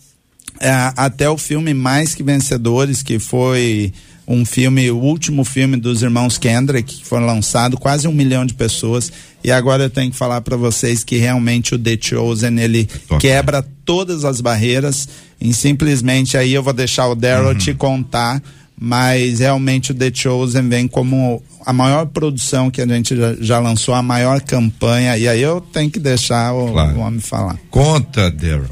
[0.58, 3.92] é, até o filme Mais que Vencedores, que foi
[4.26, 8.54] um filme, o último filme dos irmãos Kendrick, que foi lançado, quase um milhão de
[8.54, 9.12] pessoas.
[9.44, 12.88] E agora eu tenho que falar para vocês que realmente o The Chosen ele
[13.20, 15.08] quebra todas as barreiras.
[15.40, 17.58] E simplesmente aí eu vou deixar o Daryl uhum.
[17.58, 18.42] te contar
[18.84, 23.58] mas realmente o The Chosen vem como a maior produção que a gente já, já
[23.60, 26.96] lançou, a maior campanha, e aí eu tenho que deixar o, claro.
[26.96, 27.56] o homem falar.
[27.70, 28.68] Conta, Daryl.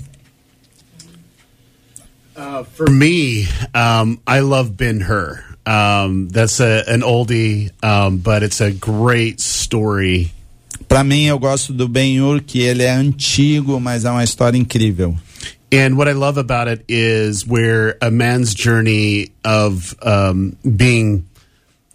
[2.36, 5.44] Uh, for me, um, I love Ben Hur.
[5.64, 10.32] Um, that's a, an oldie, um, but it's a great story.
[10.88, 14.58] Para mim, eu gosto do Ben Hur, que ele é antigo, mas é uma história
[14.58, 15.16] incrível.
[15.72, 21.28] And what I love about it is where a man's journey of um, being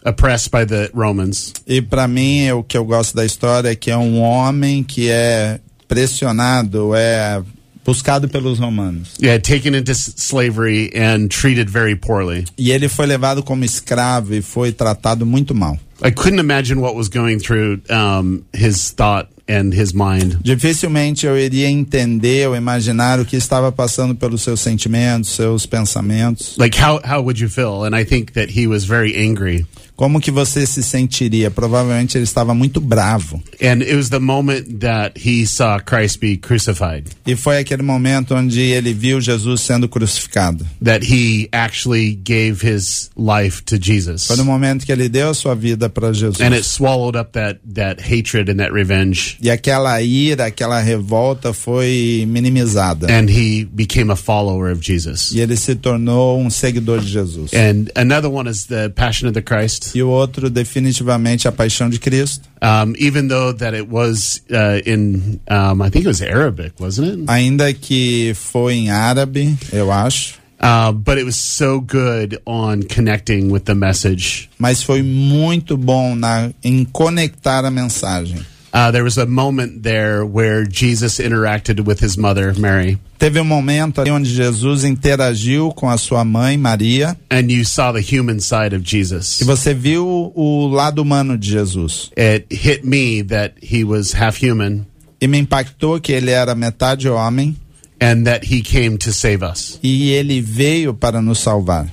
[0.05, 1.53] oppressed by the Romans.
[1.67, 5.09] E para mim, o que eu gosto da história é que é um homem que
[5.09, 7.43] é pressionado, é
[7.83, 9.15] buscado pelos romanos.
[9.21, 12.45] Yeah, taken into slavery and treated very poorly.
[12.57, 15.77] E ele foi levado como escravo e foi tratado muito mal.
[16.01, 20.39] I couldn't imagine what was going through um, his thought and his mind.
[20.43, 26.55] Dificilmente eu iria entender ou imaginar o que estava passando pelos seus sentimentos, seus pensamentos.
[26.58, 27.84] Like how how would you feel?
[27.86, 29.65] And I think that he was very angry.
[29.95, 31.49] Como que você se sentiria?
[31.49, 33.41] Provavelmente ele estava muito bravo.
[33.62, 37.05] And it was the moment that he saw Christ be crucified.
[37.25, 40.65] E foi aquele momento onde ele viu Jesus sendo crucificado.
[40.84, 44.27] That he actually gave his life to Jesus.
[44.27, 46.41] Foi no momento que ele deu a sua vida para Jesus.
[46.41, 49.38] And it swallowed up that that hatred and that revenge.
[49.41, 53.08] E aquela ira, aquela revolta foi minimizada.
[53.08, 55.31] And he became a follower of Jesus.
[55.31, 57.51] E ele se tornou um seguidor de Jesus.
[57.53, 59.84] And another one is the Passion of the Christ.
[59.93, 62.47] E o outro definitivamente a paixão de Cristo.
[62.61, 67.21] Um, even though that it was uh, in, um, I think it was Arabic, wasn't
[67.21, 67.23] it?
[67.27, 70.39] Ainda que foi em árabe, eu acho.
[70.59, 74.49] Uh, but it was so good on connecting with the message.
[74.57, 78.39] Mas foi muito bom na, em conectar a mensagem.
[78.75, 82.97] Uh, there was a moment there where Jesus interacted with his mother, Mary.
[83.17, 87.15] Teve um momento ali onde Jesus interagiu com a sua mãe, Maria.
[87.31, 89.39] And you saw the human side of Jesus.
[89.39, 92.11] E você viu o lado humano de Jesus.
[92.17, 94.85] It hit me that he was half human.
[95.21, 97.55] E me impactou que ele era metade homem.
[98.01, 99.79] And that he came to save us.
[99.81, 101.89] E ele veio para nos salvar.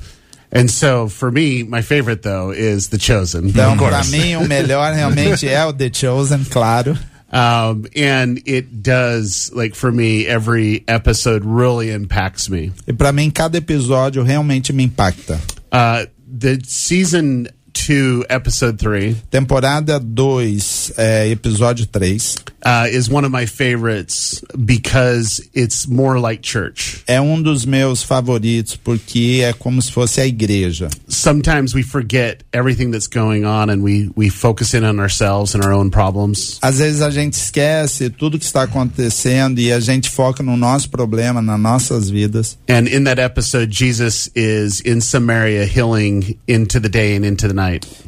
[0.53, 3.49] And so, for me, my favorite though is The Chosen.
[3.49, 6.97] Então, para mim, o melhor realmente é o The Chosen, claro.
[7.33, 12.73] Um, and it does, like for me, every episode really impacts me.
[12.87, 15.41] E para mim, cada episódio realmente me impacta.
[15.73, 19.17] Uh, the season 2, episode 3.
[19.31, 22.37] Temporada 2, é, episódio 3.
[22.65, 27.03] Uh, is one of my favorites because it's more like church.
[27.09, 30.89] É um dos meus favoritos porque é como se fosse a igreja.
[31.09, 35.65] Sometimes we forget everything that's going on and we, we focus in on ourselves and
[35.65, 36.59] our own problems.
[36.63, 40.89] Às vezes a gente esquece tudo que está acontecendo e a gente foca no nosso
[40.89, 42.57] problema, nas nossas vidas.
[42.69, 47.55] And in that episode, Jesus is in Samaria healing into the day and into the
[47.55, 47.62] night.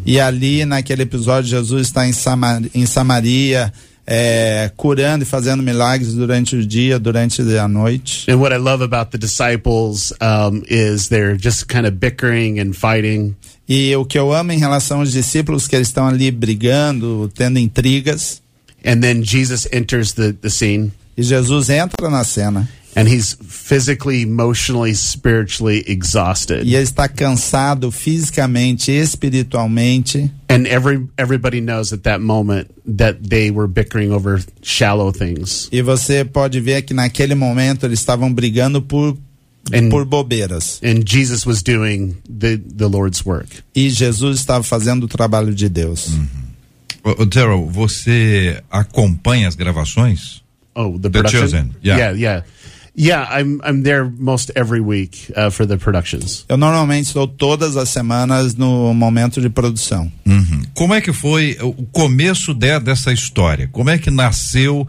[0.05, 3.73] E ali naquele episódio Jesus está em, Samar em Samaria
[4.07, 8.31] é, curando e fazendo milagres durante o dia, durante a noite.
[8.31, 12.75] And what I love about the disciples um, is they're just kind of bickering and
[12.75, 13.35] fighting.
[13.69, 17.59] E o que eu amo em relação aos discípulos que eles estão ali brigando, tendo
[17.59, 18.43] intrigas.
[18.85, 20.93] And then Jesus enters the, the scene.
[21.17, 22.69] E Jesus entra na cena.
[22.97, 26.65] And he's physically, emotionally, spiritually exhausted.
[26.65, 30.31] E ele está cansado fisicamente, espiritualmente.
[30.49, 35.69] And every everybody knows at that moment that they were bickering over shallow things.
[35.73, 39.17] E você pode ver que naquele momento eles estavam brigando por
[39.73, 40.79] And, por bobeiras.
[40.83, 43.63] And Jesus was doing the, the Lord's work.
[43.75, 46.09] E Jesus estava fazendo o trabalho de Deus.
[46.09, 47.27] Uhum.
[47.27, 50.43] Daryl, você acompanha as gravações?
[50.75, 51.41] Oh, the production.
[51.41, 51.71] The Chosen.
[51.83, 52.13] Yeah, yeah.
[52.13, 52.45] yeah.
[52.97, 56.45] Yeah, I'm I'm there most every week uh, for the productions.
[56.49, 60.11] Eu normalmente estou todas as semanas no momento de produção.
[60.25, 60.63] Uhum.
[60.75, 63.69] Como é que foi o começo de, dessa história?
[63.73, 64.87] Como é que nasceu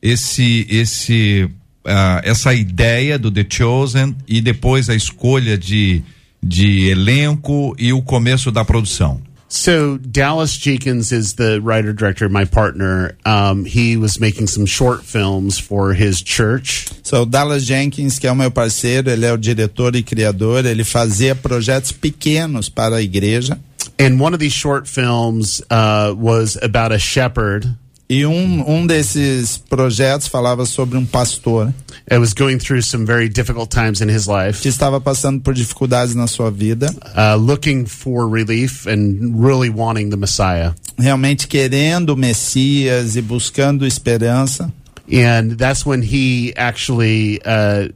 [0.00, 1.44] esse esse
[1.84, 6.02] uh, essa ideia do The Chosen e depois a escolha de
[6.42, 9.20] de elenco e o começo da produção?
[9.52, 13.18] So Dallas Jenkins is the writer director, my partner.
[13.26, 16.88] Um, he was making some short films for his church.
[17.02, 20.84] So, Dallas Jenkins, que é o meu parceiro, ele é o diretor e criador, ele
[20.84, 23.60] fazia projetos pequenos para a igreja.
[24.00, 27.76] And one of these short films uh, was about a shepherd.
[28.08, 31.72] E um, um desses projetos falava sobre um pastor
[32.08, 35.54] that was going through some very difficult times in his life, que estava passando por
[35.54, 40.74] dificuldades na sua vida, uh, looking for relief and really wanting the Messiah.
[40.98, 44.70] realmente querendo o Messias e buscando esperança.
[45.10, 47.92] And that's when he actually uh,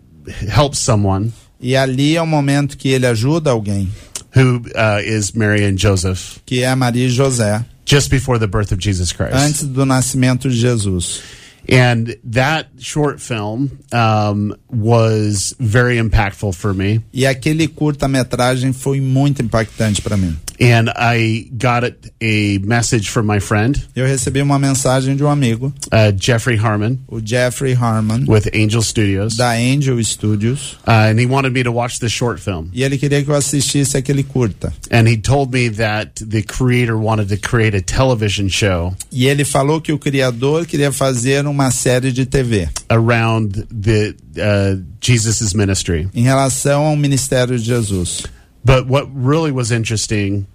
[0.49, 3.89] helps someone E ali é o momento que ele ajuda alguém,
[4.37, 6.39] who uh, is Mary and Joseph.
[6.45, 9.35] que é Maria e José, just before the birth of Jesus Christ.
[9.35, 11.23] antes do nascimento de Jesus.
[11.69, 17.01] And that short film um, was very impactful for me.
[17.13, 20.37] E aquele curta-metragem foi muito impactante para mim.
[20.61, 21.85] And I got
[22.21, 26.97] a message from my friend, Eu recebi uma mensagem de um amigo, uh, Jeffrey Harmon,
[27.09, 29.37] o Jeffrey Harmon, with Angel Studios.
[29.37, 32.69] da Angel Studios, Uh, and he wanted me to watch the short film.
[32.73, 34.73] e ele queria que eu assistisse aquele curta.
[34.91, 39.45] And he told me that the creator wanted to create a television show E ele
[39.45, 46.09] falou que o criador queria fazer uma série de TV around the uh, Jesus's ministry.
[46.15, 48.23] em relação ao ministério de Jesus.
[48.67, 50.47] But what really was interesting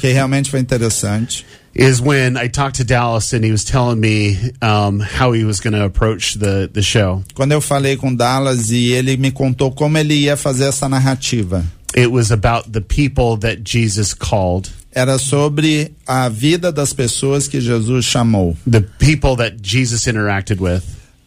[0.00, 4.52] que realmente foi interessante is when I talked to Dallas and he was telling me
[4.62, 7.22] um, how he was going to approach the, the show.
[7.34, 11.62] quando eu falei com Dallas e ele me contou como ele ia fazer essa narrativa.
[11.94, 17.60] It was about the people that Jesus called, Era sobre a vida das pessoas que
[17.60, 20.82] Jesus chamou, the people that Jesus interacted with,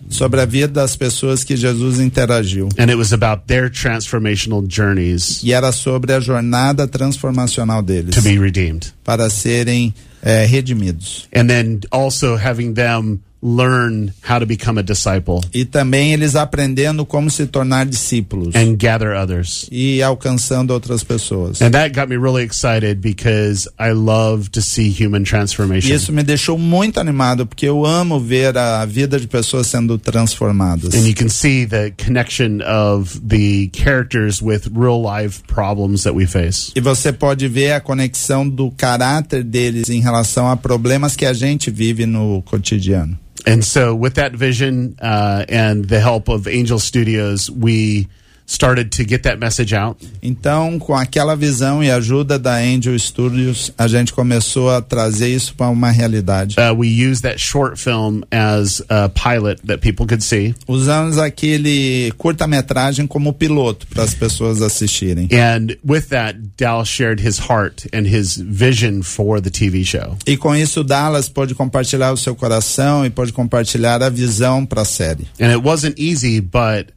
[0.09, 2.69] sobre a vida das pessoas que Jesus interagiu.
[2.77, 8.21] and it was about their transformational journeys E era sobre a jornada transformacional deles to
[8.21, 8.93] be redeemed.
[9.03, 11.27] para serem eh, redimidos.
[11.33, 17.05] And then also having them learn how to become a disciple E também eles aprendendo
[17.05, 19.67] como se tornar discípulos and gather others.
[19.71, 21.61] e alcançando outras pessoas.
[21.61, 25.93] And that got me really excited because I love to see human transformation.
[25.93, 30.93] isso me deixou muito animado, porque eu amo ver a vida de pessoas sendo transformadas.
[30.95, 36.25] And you can see the connection of the characters with real life problems that we
[36.25, 36.71] face.
[36.75, 41.33] E você pode ver a conexão do caráter deles em relação a problemas que a
[41.33, 43.17] gente vive no cotidiano.
[43.45, 48.07] And so, with that vision uh, and the help of Angel Studios, we
[48.45, 49.97] started to get that message out.
[50.21, 55.55] Então, com aquela visão e ajuda da Angel Studios, a gente começou a trazer isso
[55.55, 56.55] para uma realidade.
[56.59, 60.53] Uh, we used that short film as a pilot that people could see.
[60.67, 65.27] Usamos aquele curta-metragem como piloto para as pessoas assistirem.
[65.31, 70.17] And with that, Dallas shared his heart and his vision for the TV show.
[70.25, 74.83] E com isso, Dallas pode compartilhar o seu coração e pode compartilhar a visão para
[74.83, 75.27] a série.
[75.39, 76.93] And it wasn't easy, but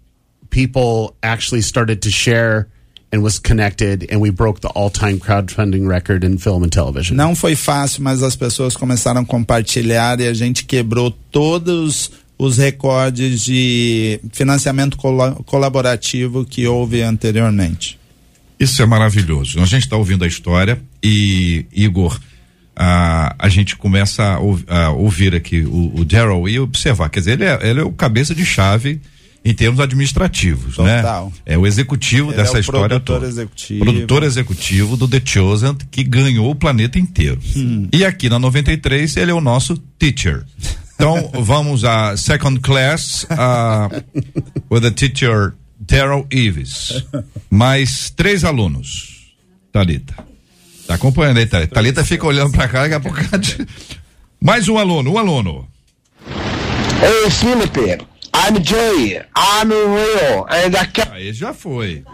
[0.51, 2.67] people actually started to share
[3.11, 7.17] and was connected, and we broke the all-time crowdfunding record in film and television.
[7.17, 12.59] Não foi fácil, mas as pessoas começaram a compartilhar e a gente quebrou todos os
[12.59, 17.99] recordes de financiamento colo- colaborativo que houve anteriormente.
[18.61, 19.61] Isso é maravilhoso.
[19.61, 22.21] A gente está ouvindo a história e, Igor,
[22.77, 24.37] a, a gente começa a,
[24.77, 27.09] a ouvir aqui o, o Daryl e observar.
[27.09, 29.01] Quer dizer, ele é, ele é o cabeça de chave
[29.45, 31.27] em termos administrativos, Total.
[31.27, 31.33] né?
[31.47, 33.29] É o executivo Ele dessa é o história produtor toda.
[33.29, 33.85] executivo.
[33.85, 37.41] Produtor executivo do The Chosen, que ganhou o planeta inteiro.
[37.57, 37.89] Hum.
[37.93, 40.45] E aqui na 93 ele é o nosso teacher.
[40.95, 44.05] Então vamos a second class uh,
[44.71, 47.05] with the teacher Daryl Ives.
[47.49, 49.33] Mais três alunos.
[49.73, 50.15] Talita.
[50.87, 51.75] Tá acompanhando aí, Thalita?
[51.75, 53.19] Thalita fica olhando pra cá, daqui a pouco.
[54.43, 55.69] Mais um aluno, um aluno.
[57.01, 58.05] Hey, Philip.
[58.41, 59.21] I'm Jay.
[59.35, 60.47] I'm real.
[60.49, 62.05] And I can Aí já foi.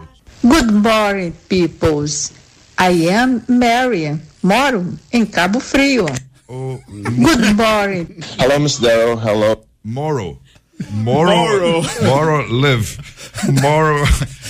[0.42, 2.32] Good morning, peoples.
[2.78, 4.18] I am Mary.
[4.42, 6.06] Moro em Cabo Frio.
[6.48, 6.80] Oh.
[6.88, 8.22] Good morning.
[8.38, 9.16] Hello, Miss Darrow.
[9.16, 9.64] Hello.
[9.84, 10.38] Moro.
[10.92, 11.82] Moro.
[12.02, 12.98] Moro live.
[13.60, 14.04] Moro.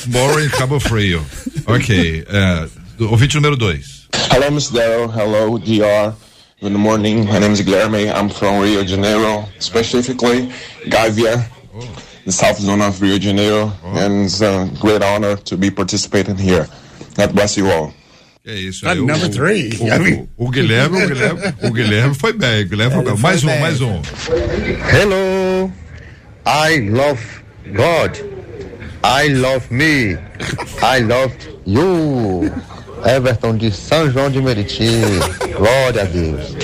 [0.06, 1.24] Moro em Cabo Frio.
[1.66, 2.24] Ok.
[2.28, 2.68] É,
[3.04, 4.08] ouvinte número dois.
[4.30, 5.08] Hello, Miss Darrow.
[5.08, 6.14] Hello, DR.
[6.60, 7.24] Good morning.
[7.26, 8.10] My name is Guilherme.
[8.14, 10.50] I'm from Rio de Janeiro, specifically
[10.88, 11.44] Gavia,
[12.24, 16.36] the south zone of Rio de Janeiro, and it's a great honor to be participating
[16.36, 16.66] here.
[17.16, 17.92] God bless you all.
[18.46, 19.00] É isso aí.
[19.00, 19.70] o- number three.
[19.80, 22.66] O, I mean- o, o Guilherme, o Guilherme, o Guilherme foi bem.
[22.68, 23.16] Guilherme foi bem.
[23.18, 24.02] Mais um, mais um.
[24.92, 25.72] Hello,
[26.46, 27.20] I love
[27.72, 28.18] God.
[29.02, 30.16] I love me.
[30.82, 31.34] I love
[31.66, 32.50] you.
[33.06, 34.86] Everton de São João de Meriti.
[35.56, 36.56] Glória a Deus.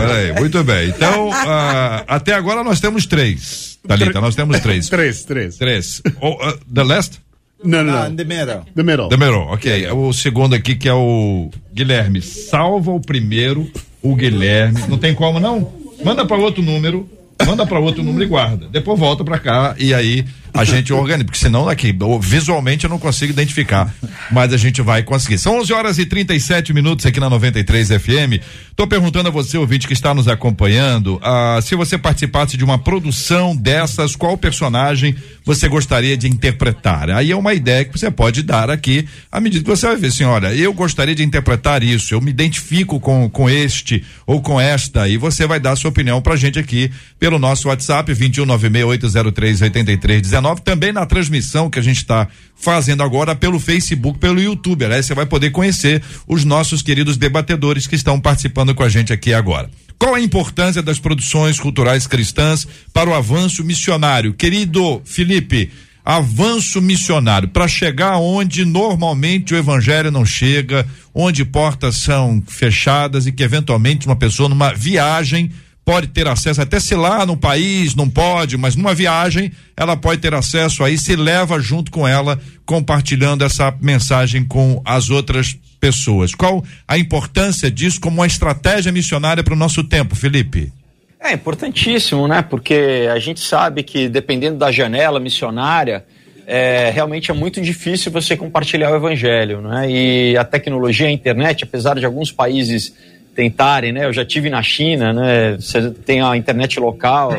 [0.00, 0.88] Olha aí, muito bem.
[0.88, 3.78] Então, ah, até agora nós temos três.
[3.86, 4.88] Thalita, nós temos três.
[4.90, 5.56] três, três.
[5.56, 6.02] Três.
[6.20, 7.20] Oh, uh, the last?
[7.64, 8.16] Não, não, Ah, não.
[8.16, 8.62] the middle.
[8.74, 9.08] The middle.
[9.08, 9.90] The middle, ok.
[9.90, 12.22] O segundo aqui que é o Guilherme.
[12.22, 13.68] Salva o primeiro,
[14.00, 14.80] o Guilherme.
[14.88, 15.72] Não tem como não?
[16.04, 17.08] Manda para outro número.
[17.44, 18.68] Manda para outro número e guarda.
[18.70, 22.98] Depois volta para cá e aí a gente organiza, porque senão aqui visualmente eu não
[22.98, 23.92] consigo identificar,
[24.30, 25.38] mas a gente vai conseguir.
[25.38, 28.42] São 11 horas e 37 minutos aqui na 93 FM.
[28.74, 32.78] Tô perguntando a você, ouvinte que está nos acompanhando, ah, se você participasse de uma
[32.78, 37.10] produção dessas, qual personagem você gostaria de interpretar?
[37.10, 40.08] Aí é uma ideia que você pode dar aqui à medida que você vai ver
[40.08, 44.60] assim, olha, eu gostaria de interpretar isso, eu me identifico com, com este ou com
[44.60, 50.60] esta e você vai dar a sua opinião pra gente aqui pelo nosso WhatsApp 21968038319,
[50.60, 54.84] também na transmissão que a gente está fazendo agora pelo Facebook, pelo YouTube.
[54.84, 59.12] Aliás, você vai poder conhecer os nossos queridos debatedores que estão participando com a gente
[59.12, 59.68] aqui agora.
[59.98, 64.32] Qual a importância das produções culturais cristãs para o avanço missionário?
[64.32, 65.72] Querido Felipe,
[66.04, 73.32] avanço missionário para chegar onde normalmente o evangelho não chega, onde portas são fechadas e
[73.32, 75.50] que eventualmente uma pessoa numa viagem
[75.88, 80.20] pode ter acesso, até se lá no país não pode, mas numa viagem ela pode
[80.20, 86.34] ter acesso aí, se leva junto com ela, compartilhando essa mensagem com as outras pessoas.
[86.34, 90.70] Qual a importância disso como uma estratégia missionária para o nosso tempo, Felipe?
[91.18, 92.42] É importantíssimo, né?
[92.42, 96.04] Porque a gente sabe que dependendo da janela missionária,
[96.46, 99.90] é, realmente é muito difícil você compartilhar o evangelho, né?
[99.90, 102.92] E a tecnologia, a internet, apesar de alguns países
[103.38, 104.04] tentarem, né?
[104.04, 105.52] Eu já tive na China, né?
[105.52, 107.38] Você tem a internet local,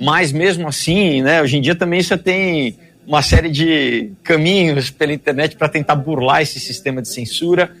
[0.00, 1.42] mas mesmo assim, né?
[1.42, 6.40] Hoje em dia também você tem uma série de caminhos pela internet para tentar burlar
[6.40, 7.72] esse sistema de censura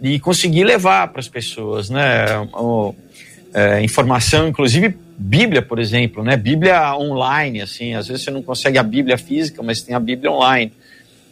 [0.00, 2.24] e conseguir levar para as pessoas, né?
[2.54, 2.94] O,
[3.52, 6.34] é, informação, inclusive Bíblia, por exemplo, né?
[6.34, 10.32] Bíblia online, assim, às vezes você não consegue a Bíblia física, mas tem a Bíblia
[10.32, 10.72] online.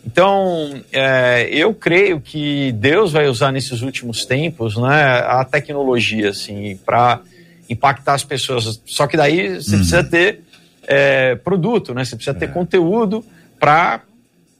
[0.04, 6.78] Então, é, eu creio que Deus vai usar nesses últimos tempos, né, a tecnologia, assim,
[6.84, 7.20] para
[7.68, 8.80] impactar as pessoas.
[8.86, 10.40] Só que daí você precisa ter
[10.86, 12.04] é, produto, né?
[12.04, 13.24] Você precisa ter conteúdo
[13.60, 14.00] para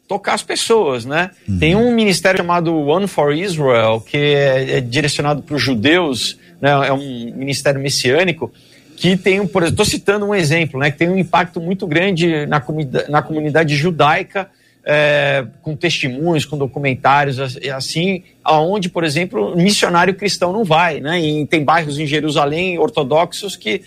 [0.06, 1.30] tocar as pessoas, né?
[1.58, 6.70] Tem um ministério chamado One for Israel que é, é direcionado para os judeus, né?
[6.86, 8.52] É um ministério messiânico
[8.96, 10.90] que tem, um, por exemplo, estou citando um exemplo, né?
[10.90, 14.48] Que tem um impacto muito grande na, comida, na comunidade judaica,
[14.84, 17.38] é, com testemunhos, com documentários,
[17.74, 21.20] assim, aonde, por exemplo, missionário cristão não vai, né?
[21.20, 23.82] E tem bairros em Jerusalém ortodoxos que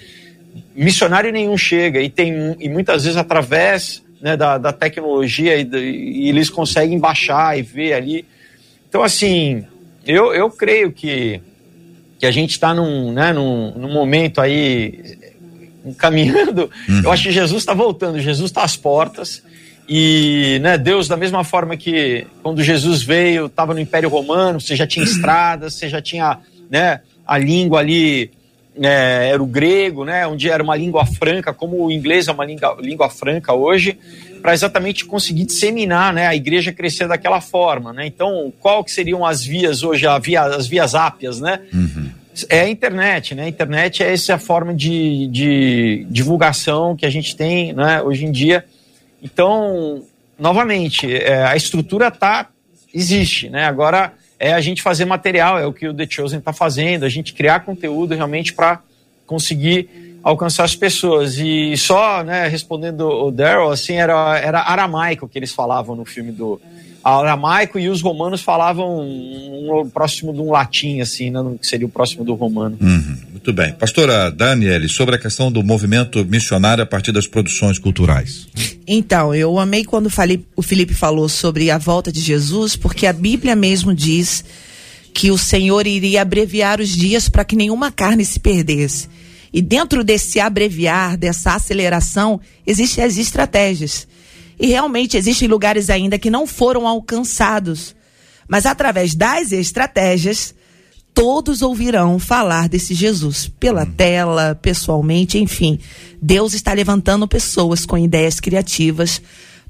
[0.76, 6.30] missionário nenhum chega e tem e muitas vezes através né, da, da tecnologia e, e,
[6.30, 8.26] eles conseguem baixar e ver ali.
[8.88, 9.66] Então, assim,
[10.06, 11.42] eu, eu creio que,
[12.20, 15.18] que a gente está num, né, num, num momento aí
[15.98, 16.70] caminhando.
[16.88, 17.02] Uhum.
[17.04, 19.44] Eu acho que Jesus está voltando, Jesus está às portas.
[19.88, 24.76] E né, Deus, da mesma forma que quando Jesus veio, estava no Império Romano, você
[24.76, 28.32] já tinha estradas, você já tinha né, a língua ali
[28.82, 32.46] é, era o grego, né, onde era uma língua franca, como o inglês é uma
[32.46, 33.98] língua, língua franca hoje,
[34.42, 38.06] para exatamente conseguir disseminar, né, a igreja crescer daquela forma, né.
[38.06, 41.60] Então, qual que seriam as vias hoje, via, as vias ápias, né?
[41.74, 42.10] Uhum.
[42.50, 43.44] É a internet, né?
[43.44, 48.32] A internet é essa forma de, de divulgação que a gente tem, né, hoje em
[48.32, 48.66] dia.
[49.24, 50.04] Então,
[50.38, 52.50] novamente, é, a estrutura tá
[52.94, 53.66] existe, né?
[53.66, 57.10] Agora é a gente fazer material, é o que o The Chosen está fazendo, a
[57.10, 58.82] gente criar conteúdo realmente para
[59.26, 61.38] conseguir alcançar as pessoas.
[61.38, 66.32] E só, né, respondendo o Daryl, assim, era, era aramaico que eles falavam no filme
[66.32, 66.60] do
[67.04, 71.86] aramaico e os romanos falavam um, um, próximo de um latim, assim, né, que seria
[71.86, 72.78] o próximo do romano.
[72.80, 73.74] Uhum, muito bem.
[73.74, 78.48] Pastora Daniele, sobre a questão do movimento missionário a partir das produções culturais.
[78.88, 83.14] Então, eu amei quando falei, o Felipe falou sobre a volta de Jesus, porque a
[83.14, 84.46] Bíblia mesmo diz
[85.14, 89.10] que o Senhor iria abreviar os dias para que nenhuma carne se perdesse.
[89.54, 94.08] E dentro desse abreviar, dessa aceleração, existem as estratégias.
[94.60, 97.96] E realmente existem lugares ainda que não foram alcançados.
[98.48, 100.56] Mas através das estratégias,
[101.14, 103.52] todos ouvirão falar desse Jesus.
[103.60, 105.80] Pela tela, pessoalmente, enfim.
[106.20, 109.22] Deus está levantando pessoas com ideias criativas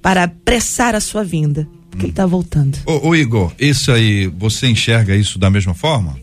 [0.01, 1.67] para apressar a sua vinda.
[1.89, 2.77] Porque ele está voltando.
[2.85, 6.22] Ô, ô, Igor, isso aí, você enxerga isso da mesma forma?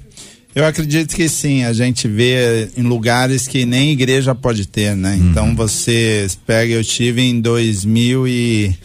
[0.54, 5.14] Eu acredito que sim, a gente vê em lugares que nem igreja pode ter, né?
[5.14, 5.30] Uhum.
[5.30, 8.76] Então você pega, eu tive em 2000 e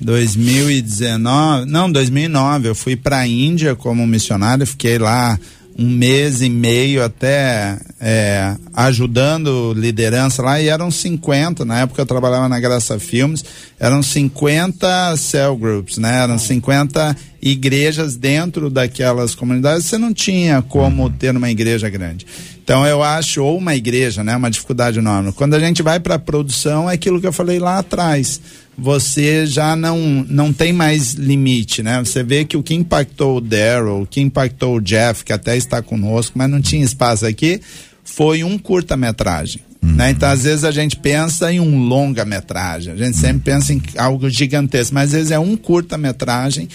[0.00, 5.38] 2019, não, 2009, eu fui para a Índia como missionário, fiquei lá
[5.78, 12.06] um mês e meio até é, ajudando liderança lá e eram 50, na época eu
[12.06, 13.44] trabalhava na Graça Filmes,
[13.78, 16.22] eram 50 cell groups, né?
[16.22, 22.26] Eram 50 igrejas dentro daquelas comunidades, você não tinha como ter uma igreja grande.
[22.68, 24.36] Então eu acho, ou uma igreja, né?
[24.36, 25.32] Uma dificuldade enorme.
[25.32, 28.42] Quando a gente vai para a produção, é aquilo que eu falei lá atrás
[28.76, 29.98] você já não,
[30.28, 31.98] não tem mais limite, né?
[31.98, 35.56] Você vê que o que impactou o Daryl, o que impactou o Jeff, que até
[35.56, 37.58] está conosco, mas não tinha espaço aqui,
[38.04, 39.62] foi um curta-metragem.
[39.82, 39.94] Uhum.
[39.94, 40.10] Né?
[40.10, 44.28] Então, às vezes, a gente pensa em um longa-metragem, a gente sempre pensa em algo
[44.30, 46.68] gigantesco, mas às vezes é um curta-metragem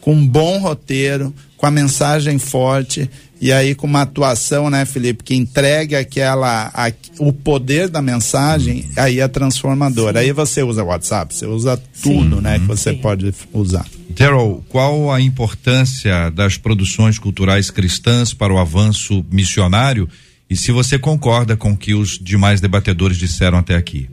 [0.00, 3.08] com um bom roteiro, com a mensagem forte
[3.40, 8.88] e aí com uma atuação, né, Felipe, que entregue aquela a, o poder da mensagem,
[8.96, 10.20] aí é transformadora.
[10.20, 12.42] Aí você usa WhatsApp, você usa tudo, Sim.
[12.42, 12.98] né, que você Sim.
[12.98, 13.86] pode usar.
[14.10, 20.08] Daryl, qual a importância das produções culturais cristãs para o avanço missionário
[20.48, 24.10] e se você concorda com o que os demais debatedores disseram até aqui?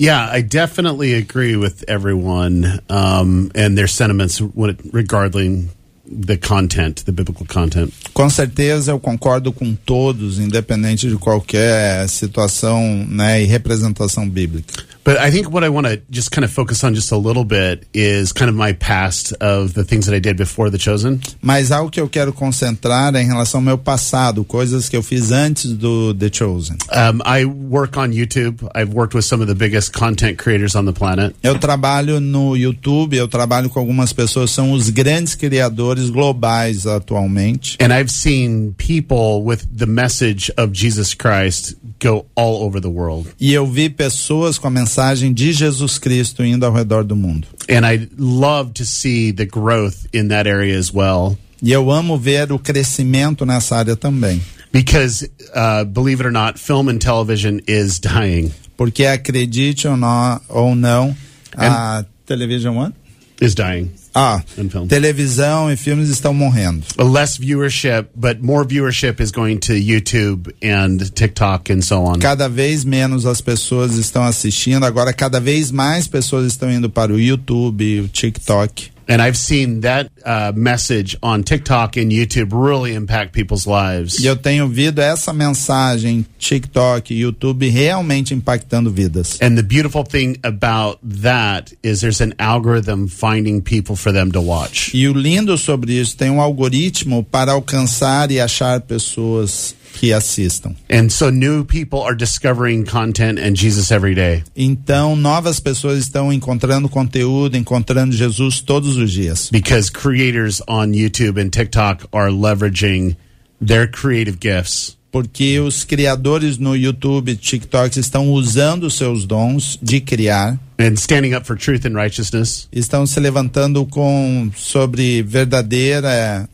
[0.00, 5.68] Yeah, I definitely agree with everyone um, and their sentiments regarding
[6.06, 7.92] the content, the biblical content.
[8.14, 14.72] Com certeza eu concordo com todos, independente de qualquer situação, né, e representação bíblica.
[15.10, 17.42] But I think what I want to just kind of focus on just a little
[17.42, 21.18] bit is kind of my past of the things that I did before The Chosen.
[21.42, 25.02] Mas algo que eu quero concentrar é em relação ao meu passado, coisas que eu
[25.02, 26.76] fiz antes do The Chosen.
[26.92, 28.70] Um, I work on YouTube.
[28.72, 31.34] I've worked with some of the biggest content creators on the planet.
[31.42, 37.76] Eu trabalho no YouTube, eu trabalho com algumas pessoas são os grandes criadores globais atualmente.
[37.80, 43.28] And I've seen people with the message of Jesus Christ go all over the world.
[43.40, 44.99] E eu vi pessoas com a mensagem
[45.32, 47.46] de Jesus Cristo indo ao redor do mundo.
[47.68, 51.38] And I love to see the growth in that area as well.
[51.62, 54.40] E eu amo ver o crescimento nessa área também.
[54.72, 58.52] Because uh, believe it or not, film and television is dying.
[58.76, 61.14] Porque acredite ou não, ou não
[61.56, 62.94] a television what?
[63.40, 63.90] Is dying.
[64.14, 64.42] Ah,
[64.88, 66.82] televisão e filmes estão morrendo.
[66.98, 72.18] Less viewership, but more viewership is going to YouTube and TikTok and so on.
[72.18, 77.12] Cada vez menos as pessoas estão assistindo, agora cada vez mais pessoas estão indo para
[77.12, 78.90] o YouTube, o TikTok.
[79.10, 84.20] And I've seen that uh, message on TikTok and YouTube really impact people's lives.
[84.20, 89.36] E eu tenho visto essa mensagem TikTok, YouTube realmente impactando vidas.
[89.42, 94.40] And the beautiful thing about that is there's an algorithm finding people for them to
[94.40, 94.94] watch.
[94.94, 100.74] E o lindo sobre isso tem um algoritmo para alcançar e achar pessoas que assistam.
[100.88, 104.42] And so new people are discovering content and Jesus every day.
[104.56, 109.50] Então novas pessoas estão encontrando conteúdo, encontrando Jesus todos os dias.
[109.50, 113.16] Because creators on YouTube and TikTok are leveraging
[113.60, 114.96] their creative gifts.
[115.12, 120.58] Porque os criadores no YouTube, TikTok estão usando seus dons de criar.
[120.78, 122.68] And standing up for truth and righteousness.
[122.72, 126.48] Estão se levantando com sobre verdadeira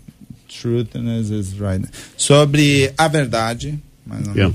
[0.60, 1.84] truthiness is right.
[2.16, 3.78] Sobre a verdade.
[4.34, 4.52] Yeah.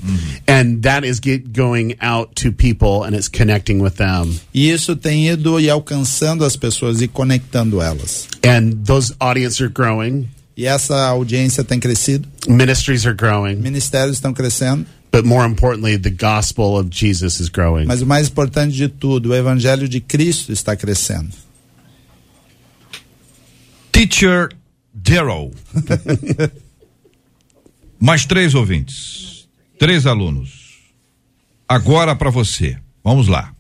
[0.48, 4.40] And that is get going out to people and it's connecting with them.
[4.54, 8.28] E isso tem ido e alcançando as pessoas e conectando elas.
[8.44, 10.30] And those audiences are growing.
[10.56, 12.28] E essa audiência tem crescido.
[12.48, 13.56] Ministries are growing.
[13.56, 14.86] Ministérios estão crescendo.
[15.12, 17.86] But more importantly, the gospel of Jesus is growing.
[17.86, 21.30] Mas o mais importante de tudo, o evangelho de Cristo está crescendo.
[23.92, 24.50] Teacher
[24.94, 25.52] Daryl.
[28.00, 29.31] Mais três ouvintes.
[29.82, 30.78] Três alunos.
[31.68, 32.78] Agora para você.
[33.04, 33.52] Vamos lá.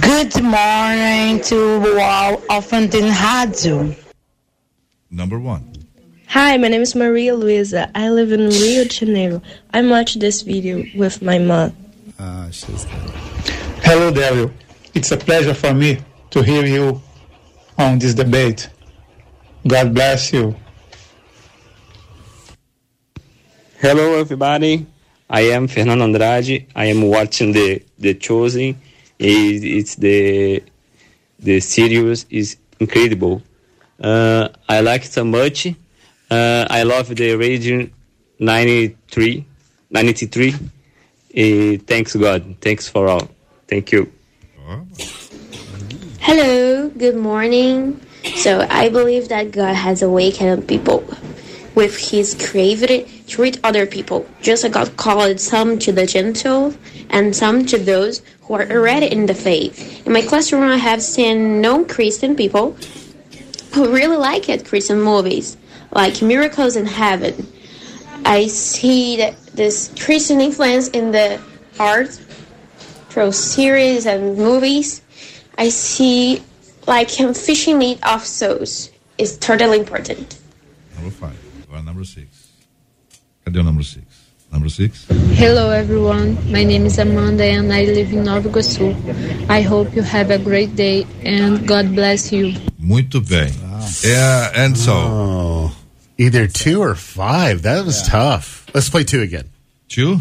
[0.00, 3.96] Good morning to all of Rádio.
[5.10, 5.64] Number one.
[6.28, 7.90] Hi, my name is Maria Luisa.
[7.92, 9.42] I live in Rio de Janeiro.
[9.74, 11.72] I watched this video with my mom.
[12.16, 12.86] Ah, she's
[13.82, 14.52] Hello, Daryl.
[14.94, 15.98] It's a pleasure for me
[16.30, 17.02] to hear you
[17.76, 18.70] on this debate.
[19.66, 20.54] God bless you.
[23.82, 24.84] Hello, everybody.
[25.30, 26.66] I am Fernando Andrade.
[26.76, 28.76] I am watching the the Chosen.
[29.18, 30.62] It's the
[31.38, 33.40] the series is incredible.
[33.98, 35.66] Uh, I like it so much.
[36.30, 37.90] Uh, I love the region
[38.38, 39.46] 93,
[39.88, 40.52] 93.
[40.52, 42.56] Uh, thanks God.
[42.60, 43.30] Thanks for all.
[43.66, 44.12] Thank you.
[46.20, 46.90] Hello.
[46.90, 47.98] Good morning.
[48.36, 51.02] So I believe that God has awakened people
[51.74, 56.74] with his creativity treat other people, just as God called some to the gentle
[57.08, 60.04] and some to those who are already in the faith.
[60.04, 62.76] In my classroom, I have seen non-Christian people
[63.72, 65.56] who really like it, Christian movies,
[65.92, 67.46] like Miracles in Heaven.
[68.24, 71.40] I see that this Christian influence in the
[71.78, 72.10] art
[73.10, 75.02] through series and movies.
[75.56, 76.42] I see
[76.86, 80.38] like him fishing meat of souls is totally important.
[80.96, 81.38] Number five.
[81.62, 82.39] Agora number six.
[83.44, 84.04] Cadê o number six?
[84.52, 85.06] Number six?
[85.34, 88.94] Hello everyone, my name is Amanda and I live in Nova Iguaçu.
[89.48, 92.54] I hope you have a great day and God bless you.
[92.78, 93.52] Muito bem.
[94.04, 94.92] Yeah, and so.
[94.92, 95.72] Oh,
[96.18, 97.62] either two or five.
[97.62, 98.66] That was tough.
[98.74, 99.48] Let's play two again.
[99.88, 100.18] Two?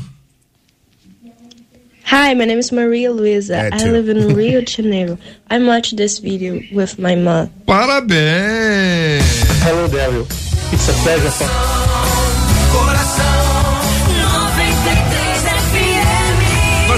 [2.05, 3.70] Hi, my name is Maria Luisa.
[3.72, 3.91] I too.
[3.91, 5.17] live in Rio de Janeiro.
[5.49, 7.49] I watched this video with my mom.
[7.67, 9.22] Parabéns!
[9.63, 10.26] Hello, Daryl.
[10.72, 11.88] It's a pleasure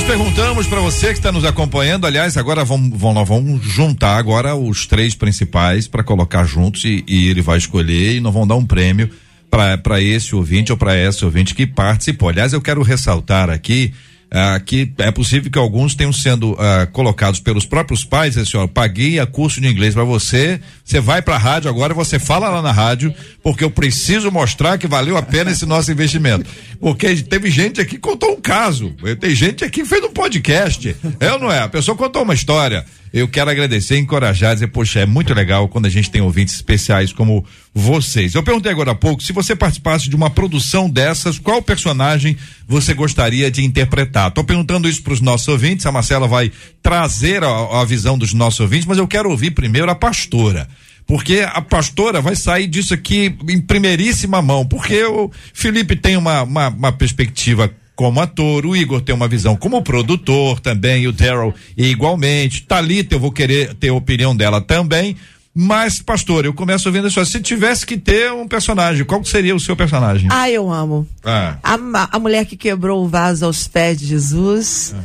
[0.02, 4.56] Nós perguntamos para você que está nos acompanhando, aliás, agora vamos, vamos, vamos juntar agora
[4.56, 8.56] os três principais para colocar juntos e, e ele vai escolher e nós vamos dar
[8.56, 9.12] um prêmio
[9.48, 12.30] para esse ouvinte ou para essa ouvinte que participou.
[12.30, 13.94] Aliás, eu quero ressaltar aqui
[14.32, 18.66] ah, que é possível que alguns tenham sendo ah, colocados pelos próprios pais, assim, ó,
[18.66, 22.48] paguei a curso de inglês para você, você vai para a rádio agora, você fala
[22.48, 23.14] lá na rádio,
[23.44, 26.46] porque eu preciso mostrar que valeu a pena esse nosso investimento.
[26.80, 30.96] Porque teve gente aqui que contou um caso, tem gente aqui que fez um podcast,
[31.20, 31.60] é ou não é?
[31.60, 32.86] A pessoa contou uma história.
[33.14, 37.12] Eu quero agradecer, encorajar, dizer, poxa, é muito legal quando a gente tem ouvintes especiais
[37.12, 38.34] como vocês.
[38.34, 42.94] Eu perguntei agora há pouco, se você participasse de uma produção dessas, qual personagem você
[42.94, 44.32] gostaria de interpretar?
[44.32, 48.34] Tô perguntando isso para os nossos ouvintes, a Marcela vai trazer a, a visão dos
[48.34, 50.70] nossos ouvintes, mas eu quero ouvir primeiro a pastora.
[51.06, 56.44] Porque a pastora vai sair disso aqui em primeiríssima mão, porque o Felipe tem uma,
[56.44, 61.54] uma, uma perspectiva como ator, o Igor tem uma visão como produtor também, o Daryl
[61.78, 62.64] igualmente.
[62.64, 65.16] Talita, eu vou querer ter a opinião dela também.
[65.54, 67.24] Mas, pastor, eu começo ouvindo isso.
[67.24, 70.28] Se tivesse que ter um personagem, qual seria o seu personagem?
[70.32, 71.08] Ah, eu amo.
[71.24, 71.60] Ah.
[71.62, 71.78] A,
[72.16, 74.96] a mulher que quebrou o vaso aos pés de Jesus.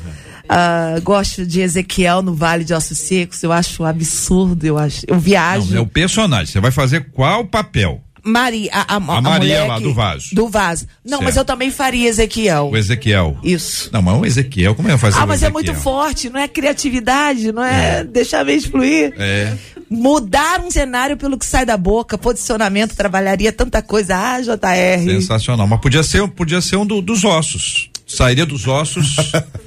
[0.48, 3.42] Ah, gosto de Ezequiel no Vale de Ossos Secos.
[3.42, 4.64] Eu acho absurdo.
[4.64, 5.02] Eu acho.
[5.06, 5.70] Eu viajo.
[5.70, 6.46] Não, é o personagem.
[6.46, 8.00] Você vai fazer qual papel?
[8.26, 10.34] Maria, a, a, A Maria mulher lá que- do vaso.
[10.34, 10.86] Do vaso.
[11.04, 11.38] Não, mas Certo.
[11.38, 12.70] eu também faria Ezequiel.
[12.72, 13.36] O Ezequiel.
[13.42, 13.88] Isso.
[13.92, 17.52] Não, mas o Ezequiel, como é fazer Ah, mas é muito forte, não é criatividade,
[17.52, 19.14] não é, deixar a mente fluir.
[19.18, 19.52] É.
[19.88, 24.16] Mudar um cenário pelo que sai da boca, posicionamento, trabalharia tanta coisa.
[24.16, 25.04] Ah, JR.
[25.04, 25.66] Sensacional.
[25.68, 27.88] Mas podia ser, podia ser um do- dos ossos.
[28.06, 29.16] Sairia dos ossos,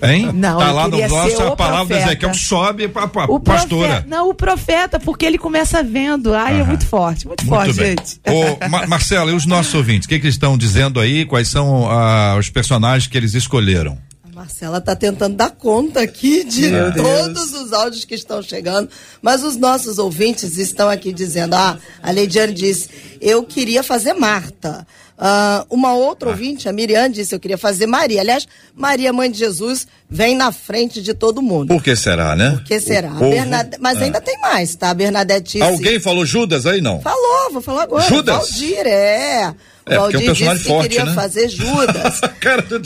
[0.02, 0.32] hein?
[0.34, 2.02] Não, tá lá nos ossos, a o palavra do.
[2.06, 3.88] Ezequiel sobe pra, pra O pastora.
[3.90, 6.34] profeta, não, o profeta, porque ele começa vendo.
[6.34, 6.68] Ai, é Aham.
[6.68, 7.88] muito forte, muito, Muito forte, bem.
[7.98, 8.22] gente.
[8.26, 11.26] Ô, Ma- Marcela, e os nossos ouvintes, o que, que eles estão dizendo aí?
[11.26, 13.98] Quais são ah, os personagens que eles escolheram?
[14.34, 17.06] Marcela tá tentando dar conta aqui de Meu Deus.
[17.06, 18.88] todos os áudios que estão chegando,
[19.22, 22.88] mas os nossos ouvintes estão aqui dizendo: ah, a Leidiane disse,
[23.20, 24.88] eu queria fazer Marta.
[25.22, 28.22] Ah, uma outra ouvinte, a Miriam, disse: eu queria fazer Maria.
[28.22, 31.68] Aliás, Maria, mãe de Jesus, vem na frente de todo mundo.
[31.68, 32.52] Por que será, né?
[32.52, 33.10] Por que será?
[33.10, 34.06] O povo- Bernade- Mas Ah.
[34.06, 34.90] ainda tem mais, tá?
[34.92, 35.62] A Bernadette disse.
[35.70, 37.02] Alguém falou Judas aí, não?
[37.02, 38.08] Falou, vou falar agora.
[38.08, 38.36] Judas?
[38.38, 39.42] Valdir, é.
[39.42, 39.54] É,
[39.86, 41.14] porque é um Valdir personagem disse que forte, queria né?
[41.14, 42.22] fazer Judas.
[42.40, 42.80] Cara do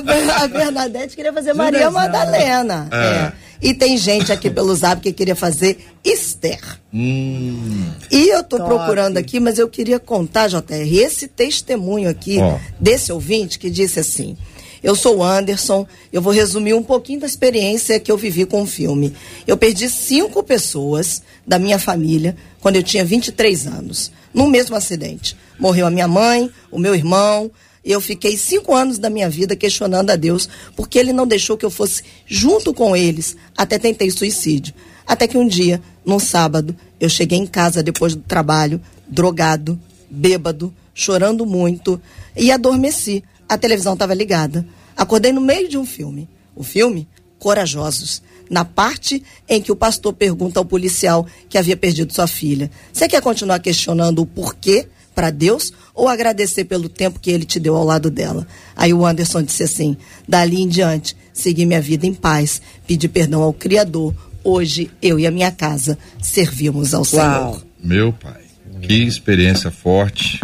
[0.00, 2.88] Ber- a Bernadette queria fazer Maria Madalena.
[2.92, 2.96] É.
[2.96, 3.45] É.
[3.60, 6.60] E tem gente aqui pelo Zap que queria fazer Esther.
[6.92, 7.90] Hum.
[8.10, 8.68] E eu tô Top.
[8.68, 12.58] procurando aqui, mas eu queria contar, JR, esse testemunho aqui Ó.
[12.78, 14.36] desse ouvinte que disse assim:
[14.82, 18.62] Eu sou o Anderson, eu vou resumir um pouquinho da experiência que eu vivi com
[18.62, 19.14] o filme.
[19.46, 25.36] Eu perdi cinco pessoas da minha família quando eu tinha 23 anos, no mesmo acidente.
[25.58, 27.50] Morreu a minha mãe, o meu irmão.
[27.86, 31.64] Eu fiquei cinco anos da minha vida questionando a Deus, porque Ele não deixou que
[31.64, 33.36] eu fosse junto com eles.
[33.56, 34.74] Até tentei suicídio.
[35.06, 39.78] Até que um dia, num sábado, eu cheguei em casa depois do trabalho, drogado,
[40.10, 42.02] bêbado, chorando muito,
[42.36, 43.22] e adormeci.
[43.48, 44.66] A televisão estava ligada.
[44.96, 46.28] Acordei no meio de um filme.
[46.56, 47.06] O filme,
[47.38, 48.20] Corajosos.
[48.50, 53.06] Na parte em que o pastor pergunta ao policial que havia perdido sua filha: Você
[53.06, 57.74] quer continuar questionando o porquê para Deus ou agradecer pelo tempo que ele te deu
[57.74, 58.46] ao lado dela?
[58.76, 59.96] Aí o Anderson disse assim:
[60.28, 64.14] Dali em diante, segui minha vida em paz, pedi perdão ao Criador.
[64.44, 67.64] Hoje, eu e a minha casa servimos ao Senhor.
[67.82, 68.42] Meu pai,
[68.82, 70.40] que experiência forte,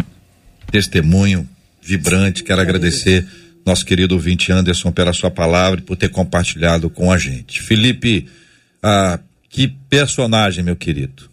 [0.69, 1.47] testemunho
[1.81, 2.43] vibrante.
[2.43, 3.25] Quero agradecer
[3.65, 7.61] nosso querido ouvinte Anderson pela sua palavra e por ter compartilhado com a gente.
[7.61, 8.27] Felipe,
[8.81, 9.19] ah,
[9.49, 11.29] que personagem, meu querido?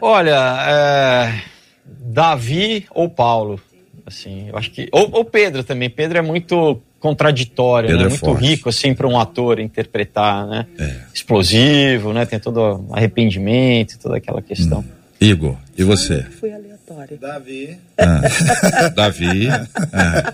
[0.00, 1.42] Olha, é,
[1.84, 3.60] Davi ou Paulo?
[4.06, 4.88] Assim, eu acho que.
[4.92, 5.88] Ou, ou Pedro também.
[5.88, 8.06] Pedro é muito contraditório, Pedro né?
[8.06, 8.46] é muito forte.
[8.46, 10.66] rico, assim, para um ator interpretar, né?
[10.78, 10.96] É.
[11.12, 12.24] Explosivo, né?
[12.26, 14.80] Tem todo arrependimento, toda aquela questão.
[14.80, 15.04] Hum.
[15.20, 16.22] Igor, e você?
[16.22, 16.50] Fui
[16.90, 17.18] aleatório.
[17.18, 17.78] Davi.
[17.98, 18.88] Ah.
[18.94, 19.48] Davi.
[19.48, 20.32] ah.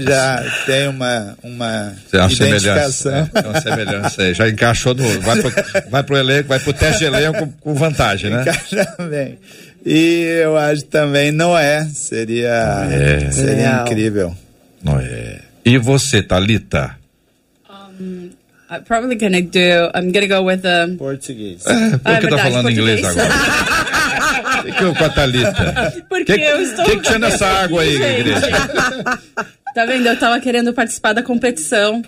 [0.00, 2.92] Já tem uma, uma Tem uma identificação.
[3.12, 3.30] semelhança.
[3.34, 4.34] É, tem uma semelhança aí.
[4.34, 5.20] Já encaixou no.
[5.20, 5.52] Vai pro,
[5.90, 8.42] vai pro elenco, vai pro teste de elenco com, com vantagem, né?
[8.42, 9.38] Encaixa bem.
[9.86, 13.30] E eu acho também Noé seria, É.
[13.30, 14.34] seria incrível.
[14.82, 15.40] Noé.
[15.64, 16.96] E você, Thalita?
[18.00, 18.30] Um,
[18.70, 19.58] I'm probably gonna do.
[19.94, 20.96] I'm gonna go with um.
[20.96, 21.64] Português.
[21.66, 23.28] É, por Ah, é que tá falando inglês agora?
[24.64, 26.04] O que, que eu com a Thalita?
[26.08, 26.84] Porque que, eu estou.
[26.84, 28.20] que, que tinha nessa água aí, Gente.
[28.20, 28.50] igreja?
[29.74, 30.06] Tá vendo?
[30.06, 32.02] Eu tava querendo participar da competição.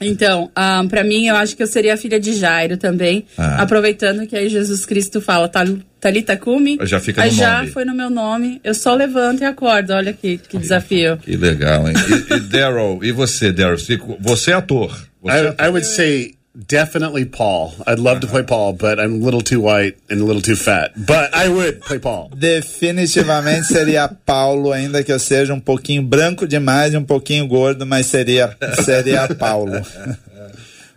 [0.00, 3.24] Então, um, para mim, eu acho que eu seria a filha de Jairo também.
[3.36, 3.62] Ah.
[3.62, 6.78] Aproveitando que aí Jesus Cristo fala, "Tal- Talita Cumi.
[6.82, 7.70] Já fica aí no já nome.
[7.72, 8.60] foi no meu nome.
[8.62, 9.92] Eu só levanto e acordo.
[9.94, 11.16] Olha que, que desafio.
[11.16, 11.94] Que legal, hein?
[12.30, 13.76] E, e Daryl, e você, Daryl?
[14.20, 14.96] Você- é ator.
[15.20, 15.66] Você é I, ator.
[15.66, 17.74] I would say definitely Paul.
[17.86, 20.56] I'd love to play Paul, but I'm a little too white and a little too
[20.56, 20.92] fat.
[20.96, 22.30] But I would play Paul.
[22.36, 27.86] Definitivamente seria Paulo, ainda que eu seja um pouquinho branco demais e um pouquinho gordo,
[27.86, 29.72] mas seria, seria Paulo.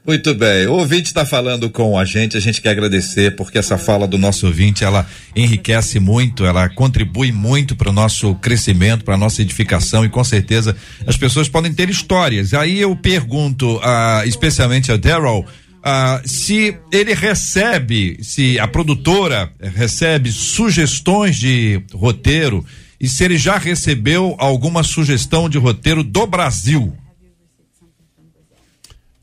[0.05, 0.65] Muito bem.
[0.65, 2.35] O ouvinte está falando com a gente.
[2.35, 7.31] A gente quer agradecer porque essa fala do nosso ouvinte ela enriquece muito, ela contribui
[7.31, 10.75] muito para o nosso crescimento, para a nossa edificação e com certeza
[11.05, 12.51] as pessoas podem ter histórias.
[12.55, 15.45] Aí eu pergunto, ah, especialmente a Daryl.
[15.83, 22.65] ah, se ele recebe, se a produtora recebe sugestões de roteiro
[22.99, 26.97] e se ele já recebeu alguma sugestão de roteiro do Brasil.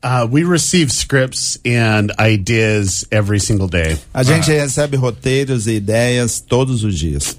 [0.01, 3.97] Uh, we receive scripts and ideas every single day.
[4.13, 7.35] A gente recebe roteiros e ideias todos os dias.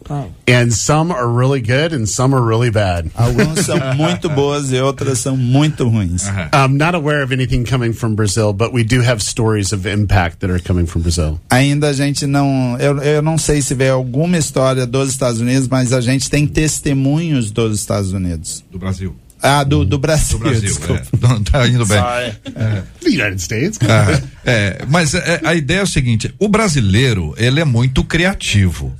[0.46, 3.10] And some are really good and some are really bad.
[3.14, 6.26] Algumas são muito boas e outras são muito ruins.
[6.52, 10.40] I'm not aware of anything coming from Brazil, but we do have stories of impact
[10.40, 11.40] that are coming from Brazil.
[11.48, 12.76] Ainda a gente não.
[12.78, 16.46] Eu, eu não sei se vê alguma história dos Estados Unidos, mas a gente tem
[16.46, 18.62] testemunhos dos Estados Unidos.
[18.70, 19.16] Do Brasil.
[19.42, 20.38] Ah, do, do Brasil.
[20.38, 21.02] Do Brasil, desculpa.
[21.02, 21.26] é.
[21.28, 21.98] Não, tá indo bem.
[21.98, 22.82] É.
[23.00, 23.78] The United States.
[23.82, 28.94] Ah, é, mas é, a ideia é o seguinte: o brasileiro ele é muito criativo.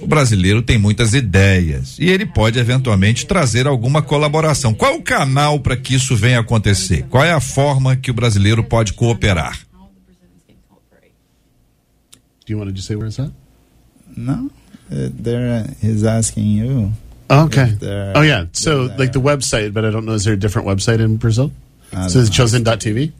[0.00, 4.74] O brasileiro tem muitas ideias e ele pode eventualmente trazer alguma colaboração.
[4.74, 7.04] Qual é o canal para que isso venha acontecer?
[7.08, 9.60] Qual é a forma que o brasileiro pode cooperar?
[12.44, 13.30] Do you want to just say where it's at?
[14.16, 14.50] No,
[14.90, 16.92] uh, there he's asking you.
[17.32, 17.62] Okay.
[17.64, 18.46] if there- Oh yeah.
[18.52, 20.14] So like the website, but I don't know.
[20.14, 21.50] Is there a different website in Brazil?
[21.92, 23.12] I So it's chosen.tv.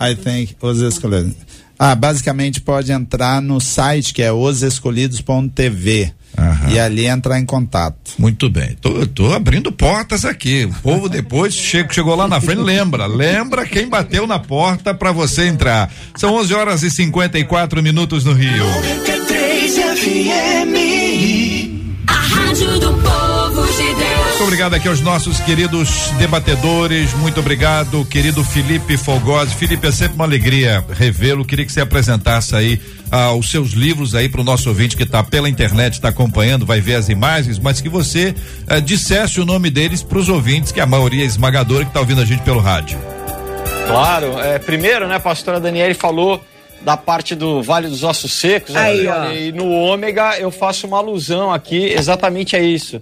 [0.00, 1.34] I think os escolhidos.
[1.78, 6.12] Ah, basicamente pode entrar no site que é osescolhidos.tv
[6.72, 8.12] e ali entrar em contato.
[8.18, 8.76] Muito bem.
[8.80, 10.64] Tô, tô abrindo portas aqui.
[10.64, 13.06] O povo depois che- chegou lá na frente, lembra.
[13.06, 15.92] Lembra quem bateu na porta para você entrar.
[16.16, 18.64] São 11 horas e 54 minutos no Rio.
[18.66, 20.73] 93 FM.
[22.54, 24.28] Rádio do Povo de Deus.
[24.28, 27.12] Muito obrigado aqui aos nossos queridos debatedores.
[27.14, 29.56] Muito obrigado, querido Felipe Fogosi.
[29.56, 31.44] Felipe, é sempre uma alegria revê-lo.
[31.44, 32.80] Queria que você apresentasse aí
[33.10, 36.64] ah, os seus livros aí para o nosso ouvinte que está pela internet, está acompanhando,
[36.64, 38.32] vai ver as imagens, mas que você
[38.68, 41.98] ah, dissesse o nome deles para os ouvintes, que a maioria é esmagadora que está
[41.98, 43.00] ouvindo a gente pelo rádio.
[43.88, 46.40] Claro, é, primeiro, né, a pastora Daniele falou
[46.84, 49.30] da parte do Vale dos Ossos Secos, né, Aí, ó.
[49.32, 53.00] e no ômega eu faço uma alusão aqui exatamente a isso,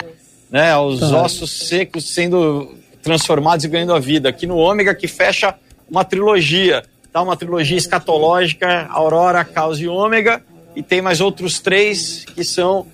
[0.51, 1.23] né, aos Tá.
[1.23, 4.29] ossos secos sendo transformados e ganhando a vida.
[4.29, 5.55] Aqui no ômega que fecha
[5.91, 10.43] uma trilogia, tá, uma trilogia escatológica, Aurora, Caos e Ômega,
[10.77, 12.87] e tem mais outros três que são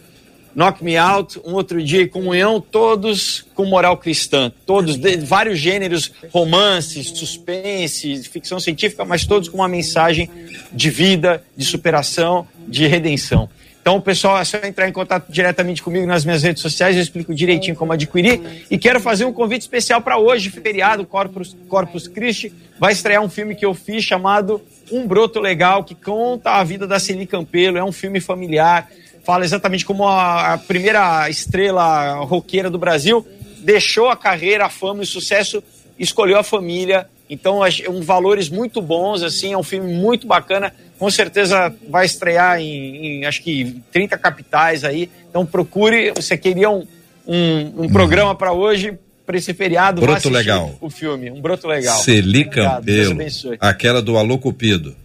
[0.54, 6.12] Knock Me Out, Um Outro Dia Comunhão, todos com moral cristã, todos de vários gêneros,
[6.30, 10.30] romances, suspense, ficção científica, mas todos com uma mensagem
[10.72, 13.48] de vida, de superação, de redenção.
[13.88, 17.34] Então, pessoal, é só entrar em contato diretamente comigo nas minhas redes sociais, eu explico
[17.34, 18.66] direitinho como adquirir.
[18.70, 22.52] E quero fazer um convite especial para hoje, feriado, Corpus, Corpus Christi.
[22.78, 24.60] Vai estrear um filme que eu fiz chamado
[24.92, 27.78] Um Broto Legal, que conta a vida da Celi Campelo.
[27.78, 28.90] É um filme familiar,
[29.24, 33.26] fala exatamente como a, a primeira estrela roqueira do Brasil
[33.60, 35.62] deixou a carreira, a fama e o sucesso,
[35.98, 37.06] escolheu a família.
[37.28, 37.60] Então,
[37.90, 40.72] um valores muito bons, assim, é um filme muito bacana.
[40.98, 45.10] Com certeza vai estrear em, em, acho que 30 capitais aí.
[45.28, 46.86] Então procure, você queria um,
[47.26, 50.74] um, um programa para hoje, para esse feriado, Broto legal.
[50.80, 51.98] o filme, um broto legal.
[51.98, 54.96] Celi Obrigado, Deus Campelo, aquela do Alô Cupido.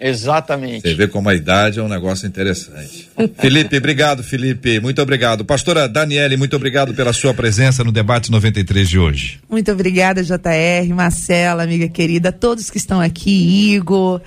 [0.00, 0.82] Exatamente.
[0.82, 3.08] Você vê como a idade é um negócio interessante.
[3.38, 4.80] Felipe, obrigado, Felipe.
[4.80, 5.44] Muito obrigado.
[5.44, 9.40] Pastora Daniele, muito obrigado pela sua presença no debate 93 de hoje.
[9.48, 14.20] Muito obrigada, JR, Marcela, amiga querida, todos que estão aqui, Igor,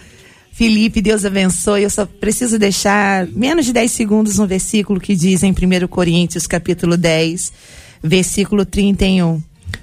[0.57, 1.83] Felipe, Deus abençoe.
[1.83, 6.47] Eu só preciso deixar menos de 10 segundos um versículo que diz em 1 Coríntios,
[6.47, 7.53] capítulo 10,
[8.01, 9.39] versículo 31.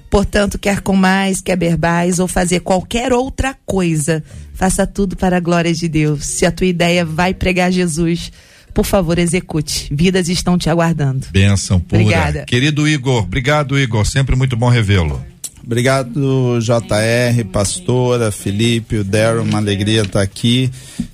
[0.09, 4.23] Portanto, quer comais, quer berbais ou fazer qualquer outra coisa,
[4.55, 6.25] faça tudo para a glória de Deus.
[6.25, 8.31] Se a tua ideia vai pregar Jesus,
[8.73, 9.87] por favor, execute.
[9.93, 11.27] Vidas estão te aguardando.
[11.31, 12.01] Benção pura.
[12.01, 12.45] Obrigada.
[12.45, 14.05] Querido Igor, obrigado, Igor.
[14.05, 15.23] Sempre muito bom revê-lo.
[15.63, 20.69] Obrigado, JR, pastora, Felipe, o Daryl, uma alegria estar aqui.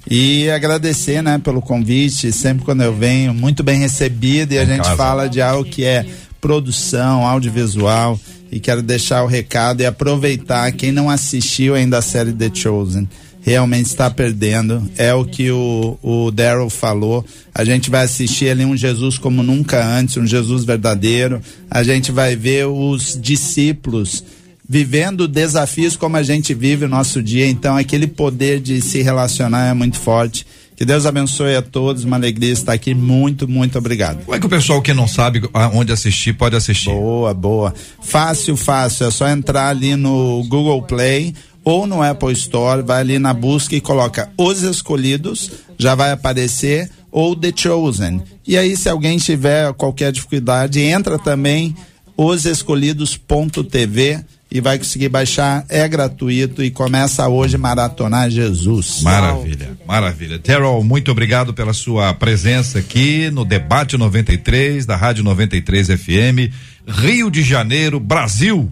[0.10, 2.34] E agradecer, né, pelo convite.
[2.34, 4.52] Sempre quando eu venho, muito bem recebido.
[4.54, 4.96] E a Em gente casa.
[4.98, 6.06] fala de algo que é
[6.42, 8.20] produção, audiovisual.
[8.52, 13.08] E quero deixar o recado e aproveitar quem não assistiu ainda a série The Chosen.
[13.42, 14.90] Realmente está perdendo.
[14.98, 17.26] É o que o, o Daryl falou.
[17.54, 21.42] A gente vai assistir ali um Jesus como nunca antes, um Jesus verdadeiro.
[21.70, 24.24] A gente vai ver os discípulos
[24.70, 27.48] vivendo desafios como a gente vive o nosso dia.
[27.48, 30.46] Então, aquele poder de se relacionar é muito forte.
[30.82, 32.04] Que Deus abençoe a todos.
[32.04, 32.94] Uma alegria estar aqui.
[32.94, 34.24] Muito, muito obrigado.
[34.24, 35.42] Como é que o pessoal que não sabe
[35.74, 36.90] onde assistir pode assistir?
[36.90, 37.74] Boa, boa.
[38.02, 39.06] Fácil, fácil.
[39.06, 43.76] É só entrar ali no Google Play ou no Apple Store, vai ali na busca
[43.76, 48.22] e coloca Os Escolhidos, já vai aparecer, ou The Chosen.
[48.48, 51.76] E aí, se alguém tiver qualquer dificuldade, entra também
[52.18, 59.02] osescolhidos.tv e vai conseguir baixar, é gratuito e começa hoje maratonar Jesus.
[59.02, 60.40] Maravilha, maravilha.
[60.40, 66.52] Terrell, muito obrigado pela sua presença aqui no Debate 93 da Rádio 93 FM,
[66.86, 68.70] Rio de Janeiro, Brasil.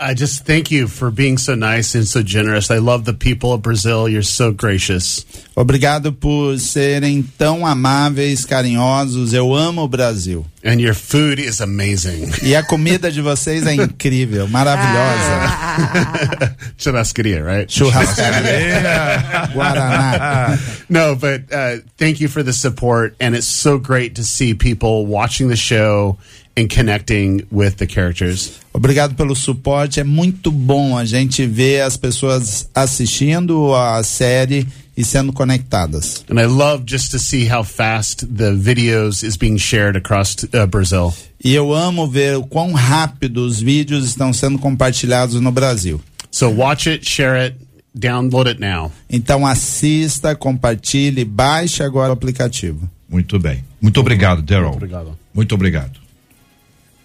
[0.00, 2.70] I just thank you for being so nice and so generous.
[2.70, 4.08] I love the people of Brazil.
[4.08, 5.24] You're so gracious.
[5.56, 9.32] Obrigado por serem tão amáveis, carinhosos.
[9.32, 10.46] Eu amo o Brasil.
[10.64, 12.30] And your food is amazing.
[12.44, 16.54] E a comida de vocês é incrível, maravilhosa.
[16.78, 17.68] Churrascaria, right?
[17.68, 19.48] Churrascaria.
[19.52, 20.56] Guaraná.
[20.88, 23.16] no, but uh, thank you for the support.
[23.18, 26.18] And it's so great to see people watching the show
[26.58, 28.58] and connecting with the characters.
[28.72, 30.00] Obrigado pelo suporte.
[30.00, 36.24] É muito bom a gente ver as pessoas assistindo a série e sendo conectadas.
[36.28, 40.66] And I love just to see how fast the videos is being shared across uh,
[40.66, 41.14] Brazil.
[41.42, 46.00] E eu amo ver o quão rápido os vídeos estão sendo compartilhados no Brasil.
[46.32, 47.56] So watch it, share it,
[47.94, 48.90] download it now.
[49.08, 52.90] Então assista, compartilhe, baixe agora o aplicativo.
[53.08, 53.64] Muito bem.
[53.80, 54.72] Muito obrigado, Daryl.
[54.72, 55.16] Obrigado.
[55.32, 55.97] Muito obrigado.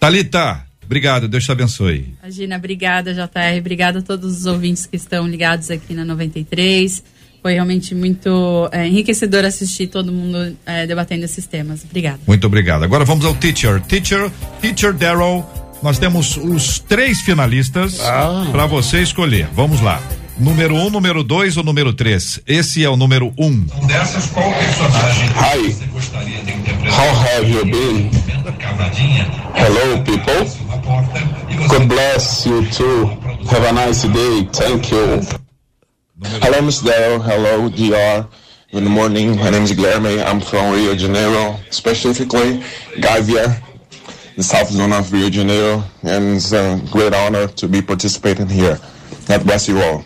[0.04, 1.26] Talita, obrigado.
[1.26, 2.14] Deus te abençoe.
[2.22, 3.58] Imagina, obrigada, JR.
[3.58, 7.02] Obrigada a todos os ouvintes que estão ligados aqui na 93.
[7.40, 11.84] Foi realmente muito é, enriquecedor assistir todo mundo é, debatendo esses temas.
[11.84, 12.18] Obrigada.
[12.26, 12.84] Muito obrigado.
[12.84, 13.80] Agora vamos ao teacher.
[13.80, 14.30] Teacher,
[14.60, 15.42] teacher Daryl.
[15.82, 17.96] Nós temos os três finalistas
[18.52, 19.48] para você escolher.
[19.54, 20.02] Vamos lá.
[20.38, 22.40] Número um, número dois ou número três?
[22.46, 23.60] Esse é o número um.
[23.86, 25.72] Dessas, qual personagem Hi.
[25.72, 27.00] você gostaria de interpretar?
[27.00, 28.10] How have you been?
[29.54, 30.44] Hello, people.
[31.68, 33.06] God bless you too.
[33.48, 34.48] Have a nice day.
[34.52, 35.20] Thank you.
[36.42, 37.20] Hello, Miss Dale.
[37.20, 38.26] Hello, DR.
[38.72, 39.36] Good morning.
[39.36, 40.20] My name is Guilherme.
[40.26, 42.60] I'm from Rio de Janeiro, specifically
[42.98, 43.56] Gávea,
[44.36, 48.48] the south zone of Rio de Janeiro, and it's a great honor to be participating
[48.48, 48.80] here.
[49.28, 50.04] God bless you all.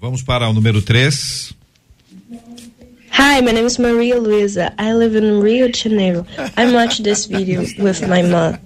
[0.00, 1.52] Vamos para o número três.
[3.12, 4.72] Hi, my name is Maria Luisa.
[4.78, 6.26] I live in Rio de Janeiro.
[6.56, 8.56] I watched this video with my mom.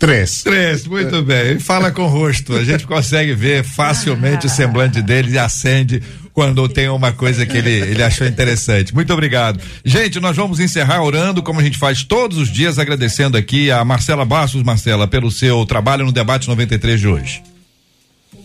[0.00, 0.42] Três.
[0.42, 1.60] Três, muito bem.
[1.60, 2.56] Fala com o rosto.
[2.56, 6.02] A gente consegue ver facilmente o semblante dele e acende
[6.32, 8.92] quando tem uma coisa que ele, ele achou interessante.
[8.92, 9.60] Muito obrigado.
[9.84, 13.84] Gente, nós vamos encerrar orando, como a gente faz todos os dias, agradecendo aqui a
[13.84, 17.49] Marcela Bastos, Marcela, pelo seu trabalho no debate 93 de hoje.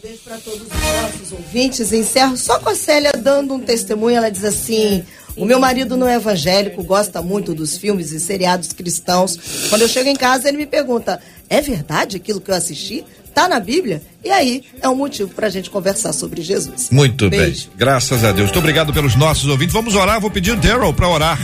[0.06, 1.92] Um beijo para todos os nossos ouvintes.
[1.92, 4.16] Encerro só com a Célia dando um testemunho.
[4.16, 5.04] Ela diz assim:
[5.36, 9.68] O meu marido não é evangélico, gosta muito dos filmes e seriados cristãos.
[9.68, 13.04] Quando eu chego em casa, ele me pergunta: É verdade aquilo que eu assisti?
[13.34, 14.00] Tá na Bíblia?
[14.24, 16.92] E aí é um motivo para a gente conversar sobre Jesus.
[16.92, 17.70] Muito Beijo.
[17.70, 17.78] bem.
[17.78, 18.50] Graças a Deus.
[18.50, 19.74] Muito obrigado pelos nossos ouvintes.
[19.74, 20.22] Vamos orar.
[20.22, 21.40] Vou pedir o Daryl para orar.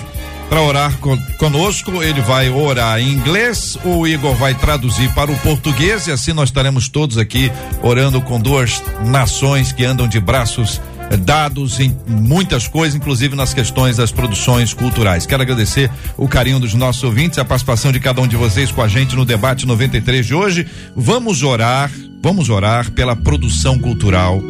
[0.52, 5.38] Para orar con- conosco, ele vai orar em inglês, o Igor vai traduzir para o
[5.38, 7.50] português e assim nós estaremos todos aqui
[7.82, 13.54] orando com duas nações que andam de braços eh, dados em muitas coisas, inclusive nas
[13.54, 15.26] questões das produções culturais.
[15.26, 18.82] Quero agradecer o carinho dos nossos ouvintes, a participação de cada um de vocês com
[18.82, 20.68] a gente no debate 93 de hoje.
[20.94, 21.90] Vamos orar,
[22.22, 24.42] vamos orar pela produção cultural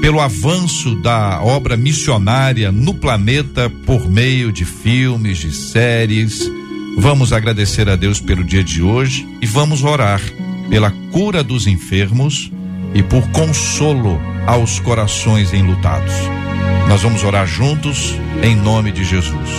[0.00, 6.50] pelo avanço da obra missionária no planeta por meio de filmes, de séries.
[6.98, 10.20] Vamos agradecer a Deus pelo dia de hoje e vamos orar
[10.68, 12.50] pela cura dos enfermos
[12.94, 16.14] e por consolo aos corações enlutados.
[16.88, 19.50] Nós vamos orar juntos em nome de Jesus.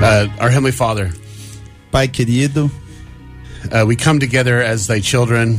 [0.00, 1.12] Uh, our Heavenly Father,
[1.90, 2.70] Pai querido,
[3.72, 5.58] uh, we come together as thy children,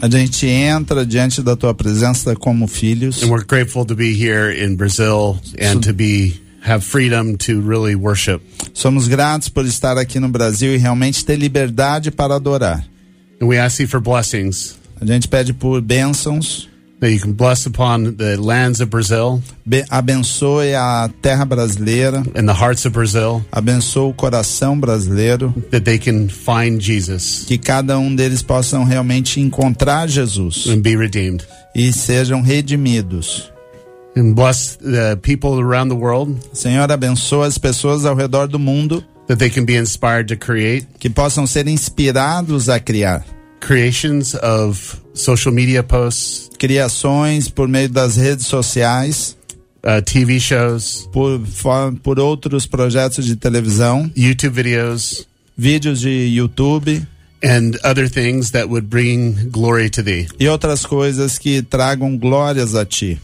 [0.00, 3.22] a gente entra diante da tua presença como filhos.
[3.22, 7.94] and we're grateful to be here in Brazil and to be have freedom to really
[7.94, 8.40] worship.
[8.74, 12.84] Somos gratos por estar aqui no Brasil e realmente ter liberdade para adorar.
[13.40, 16.68] And we ask thee for blessings A gente pede por bênçãos,
[17.00, 22.48] that you can bless upon the lands of Brazil be- abençoe a terra brasileira, and
[22.48, 27.98] the hearts of Brazil, abençoe o coração brasileiro, that they can find Jesus que cada
[27.98, 31.44] um deles possam realmente encontrar Jesus and be redeemed.
[31.74, 33.52] e sejam redimidos.
[34.16, 39.04] And bless the people around the world Senhor, abençoa as pessoas ao redor do mundo
[39.28, 40.86] that they can be inspired to create.
[40.98, 43.24] que possam ser inspirados a criar
[43.60, 49.36] creations of social media posts, criações por meio das redes sociais,
[49.84, 51.40] uh, TV shows, por,
[52.02, 57.06] por outros projetos de televisão, YouTube videos, vídeos de YouTube
[57.42, 60.26] and other things that would bring glory to thee.
[60.38, 63.20] e outras coisas que tragam glórias a ti.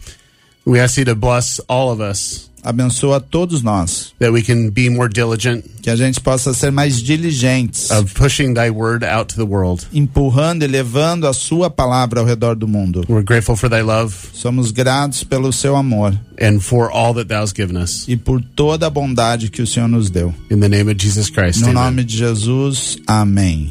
[0.65, 4.89] We ask thee to bless all of us, Abençoa todos nós, that we can be
[4.89, 9.35] more diligent que a gente possa ser mais diligentes, of pushing thy word out to
[9.35, 9.85] the world.
[9.93, 13.05] empurrando e levando a sua palavra ao redor do mundo.
[13.07, 17.43] We're grateful for thy love Somos gratos pelo seu amor and for all that thou
[17.43, 18.05] hast given us.
[18.07, 20.33] e por toda a bondade que o Senhor nos deu.
[20.49, 21.61] In the name of Jesus Christ.
[21.61, 21.83] No amen.
[21.83, 23.69] nome de Jesus, amém.